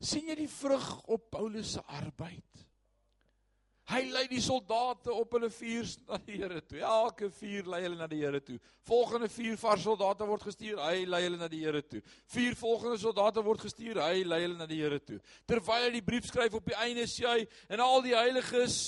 sien 0.01 0.29
jy 0.31 0.35
die 0.35 0.51
vrug 0.51 0.87
op 1.12 1.27
Paulus 1.31 1.75
se 1.77 1.83
arbeid? 1.93 2.62
Hy 3.93 4.01
lei 4.09 4.23
die 4.31 4.41
soldate 4.41 5.12
op 5.12 5.35
hulle 5.37 5.51
vuur 5.53 5.89
na 6.09 6.16
die 6.25 6.39
Here 6.39 6.62
toe. 6.64 6.79
Elke 6.87 7.29
vuur 7.35 7.66
lei 7.75 7.81
hulle 7.85 7.99
na 7.99 8.07
die 8.09 8.23
Here 8.23 8.41
toe. 8.41 8.57
Volgende 8.89 9.29
vuur 9.29 9.59
vars 9.61 9.85
soldate 9.85 10.27
word 10.29 10.47
gestuur, 10.47 10.81
hy 10.81 11.03
lei 11.05 11.20
hulle 11.27 11.41
na 11.41 11.49
die 11.51 11.61
Here 11.61 11.83
toe. 11.85 12.01
Vier 12.33 12.57
volgende 12.57 13.01
soldate 13.03 13.45
word 13.45 13.66
gestuur, 13.66 14.01
hy 14.01 14.23
lei 14.25 14.41
hulle 14.47 14.57
na 14.61 14.68
die 14.70 14.81
Here 14.81 15.01
toe. 15.03 15.18
Terwyl 15.51 15.89
hy 15.89 15.93
die 15.99 16.05
brief 16.07 16.31
skryf 16.31 16.57
op 16.57 16.70
die 16.70 16.79
einde 16.79 17.09
sê 17.11 17.27
hy 17.29 17.41
en 17.75 17.83
al 17.85 18.01
die 18.07 18.16
heiliges 18.16 18.79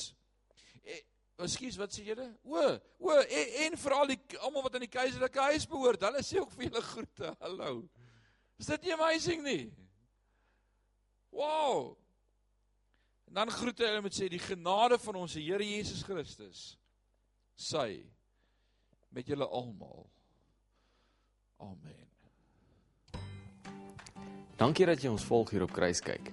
Ekskuus, 1.42 1.76
wat 1.80 1.90
sê 1.90 2.04
julle? 2.06 2.28
O, 2.46 2.60
o 3.02 3.14
en, 3.18 3.48
en 3.64 3.76
veral 3.80 4.12
die 4.12 4.18
almal 4.38 4.62
wat 4.68 4.76
aan 4.78 4.84
die 4.86 4.92
keiserlike 4.92 5.48
huis 5.50 5.66
behoort, 5.66 6.06
hulle 6.06 6.22
sê 6.22 6.38
ook 6.38 6.52
vir 6.54 6.68
julle 6.68 6.82
groete. 6.86 7.32
Hallo. 7.40 7.72
Is 8.62 8.70
dit 8.70 8.86
nie 8.86 8.94
amazing 8.94 9.42
nie? 9.42 9.64
Wow. 11.34 11.96
En 13.26 13.40
dan 13.40 13.50
groet 13.50 13.82
hy 13.82 13.90
hulle 13.90 14.04
met 14.04 14.14
sê 14.14 14.28
die 14.30 14.42
genade 14.42 15.00
van 15.02 15.18
ons 15.24 15.34
Here 15.34 15.66
Jesus 15.66 16.04
Christus 16.06 16.76
sy 17.58 18.04
met 19.14 19.26
julle 19.30 19.46
almal. 19.46 20.06
Amen. 21.62 22.02
Dankie 24.58 24.86
dat 24.86 25.02
jy 25.02 25.10
ons 25.10 25.26
volg 25.26 25.50
hier 25.50 25.66
op 25.66 25.74
Kruiskyk. 25.74 26.30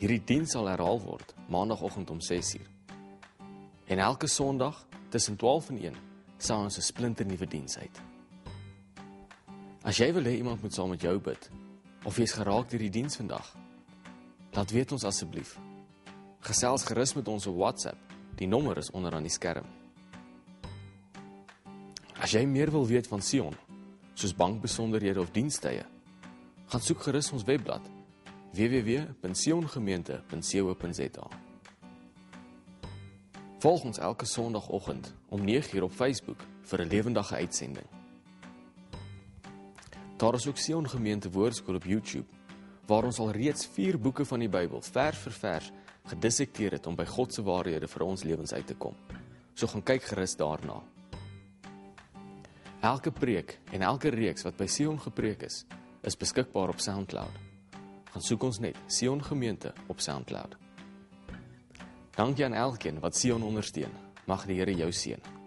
Hierdie 0.00 0.22
diens 0.24 0.56
sal 0.56 0.68
herhaal 0.70 1.00
word 1.04 1.36
maandagooggend 1.52 2.16
om 2.16 2.20
6uur. 2.24 2.77
En 3.88 3.98
elke 3.98 4.26
Sondag 4.26 4.86
tussen 5.08 5.36
12 5.36 5.68
en 5.68 5.82
1 5.82 5.94
sal 6.36 6.62
ons 6.62 6.76
'n 6.76 6.82
splinter 6.82 7.26
nuwe 7.26 7.46
diens 7.46 7.78
uit. 7.78 8.00
As 9.82 9.96
jy 9.96 10.12
wil 10.12 10.22
hê 10.22 10.36
iemand 10.36 10.62
moet 10.62 10.74
saam 10.74 10.88
met 10.88 11.00
jou 11.00 11.18
bid 11.18 11.50
of 12.04 12.16
jy's 12.16 12.32
geraak 12.32 12.70
deur 12.70 12.80
die 12.80 12.90
diens 12.90 13.16
vandag, 13.16 13.56
laat 14.52 14.70
weet 14.70 14.92
ons 14.92 15.04
asseblief. 15.04 15.58
Gesels 16.40 16.84
gerus 16.84 17.14
met 17.14 17.28
ons 17.28 17.46
op 17.46 17.56
WhatsApp. 17.56 17.98
Die 18.34 18.46
nommer 18.46 18.76
is 18.76 18.90
onder 18.90 19.14
aan 19.14 19.22
die 19.22 19.32
skerm. 19.32 19.64
As 22.20 22.30
jy 22.30 22.46
meer 22.46 22.70
wil 22.70 22.86
weet 22.86 23.06
van 23.06 23.22
Sion, 23.22 23.54
soos 24.14 24.34
bankbesonderhede 24.34 25.20
of 25.20 25.30
dienstye, 25.30 25.84
gaan 26.66 26.80
soek 26.80 27.02
gerus 27.02 27.32
ons 27.32 27.44
webblad 27.44 27.90
www.siongemeente.co.za. 28.52 31.47
Volg 33.58 33.82
ons 33.84 33.98
elke 33.98 34.26
Sondagoggend 34.26 35.14
om 35.28 35.40
9:00 35.44 35.82
op 35.82 35.92
Facebook 35.92 36.44
vir 36.62 36.80
'n 36.80 36.88
lewendige 36.88 37.34
uitsending. 37.34 37.86
Daar 40.16 40.34
is 40.34 40.46
ook 40.46 40.56
Sion 40.56 40.88
Gemeente 40.88 41.30
Woordskool 41.30 41.74
op 41.74 41.84
YouTube 41.84 42.26
waar 42.86 43.04
ons 43.04 43.18
al 43.18 43.30
reeds 43.30 43.66
4 43.66 43.98
boeke 43.98 44.24
van 44.24 44.38
die 44.38 44.48
Bybel 44.48 44.80
vers 44.80 45.18
vir 45.18 45.32
vers 45.32 45.70
gedissekteer 46.04 46.70
het 46.70 46.86
om 46.86 46.94
by 46.94 47.04
God 47.04 47.34
se 47.34 47.42
waarhede 47.42 47.88
vir 47.88 48.02
ons 48.02 48.22
lewens 48.22 48.52
uit 48.52 48.66
te 48.66 48.74
kom. 48.74 48.94
So 49.54 49.66
gaan 49.66 49.82
kyk 49.82 50.02
gerus 50.02 50.36
daarna. 50.36 50.82
Elke 52.80 53.10
preek 53.10 53.60
en 53.72 53.82
elke 53.82 54.08
reeks 54.08 54.42
wat 54.42 54.56
by 54.56 54.66
Sion 54.66 55.00
gepreek 55.00 55.42
is, 55.42 55.66
is 56.02 56.16
beskikbaar 56.16 56.68
op 56.68 56.80
SoundCloud. 56.80 57.34
Gaan 58.10 58.22
soek 58.22 58.42
ons 58.42 58.58
net 58.58 58.76
Sion 58.86 59.24
Gemeente 59.24 59.72
op 59.86 60.00
SoundCloud. 60.00 60.67
Dankie 62.18 62.44
aan 62.44 62.52
elkeen 62.52 62.98
wat 63.00 63.16
Sion 63.16 63.42
ondersteun. 63.42 63.92
Mag 64.26 64.46
die 64.46 64.58
Here 64.58 64.74
jou 64.74 64.92
seën. 64.92 65.37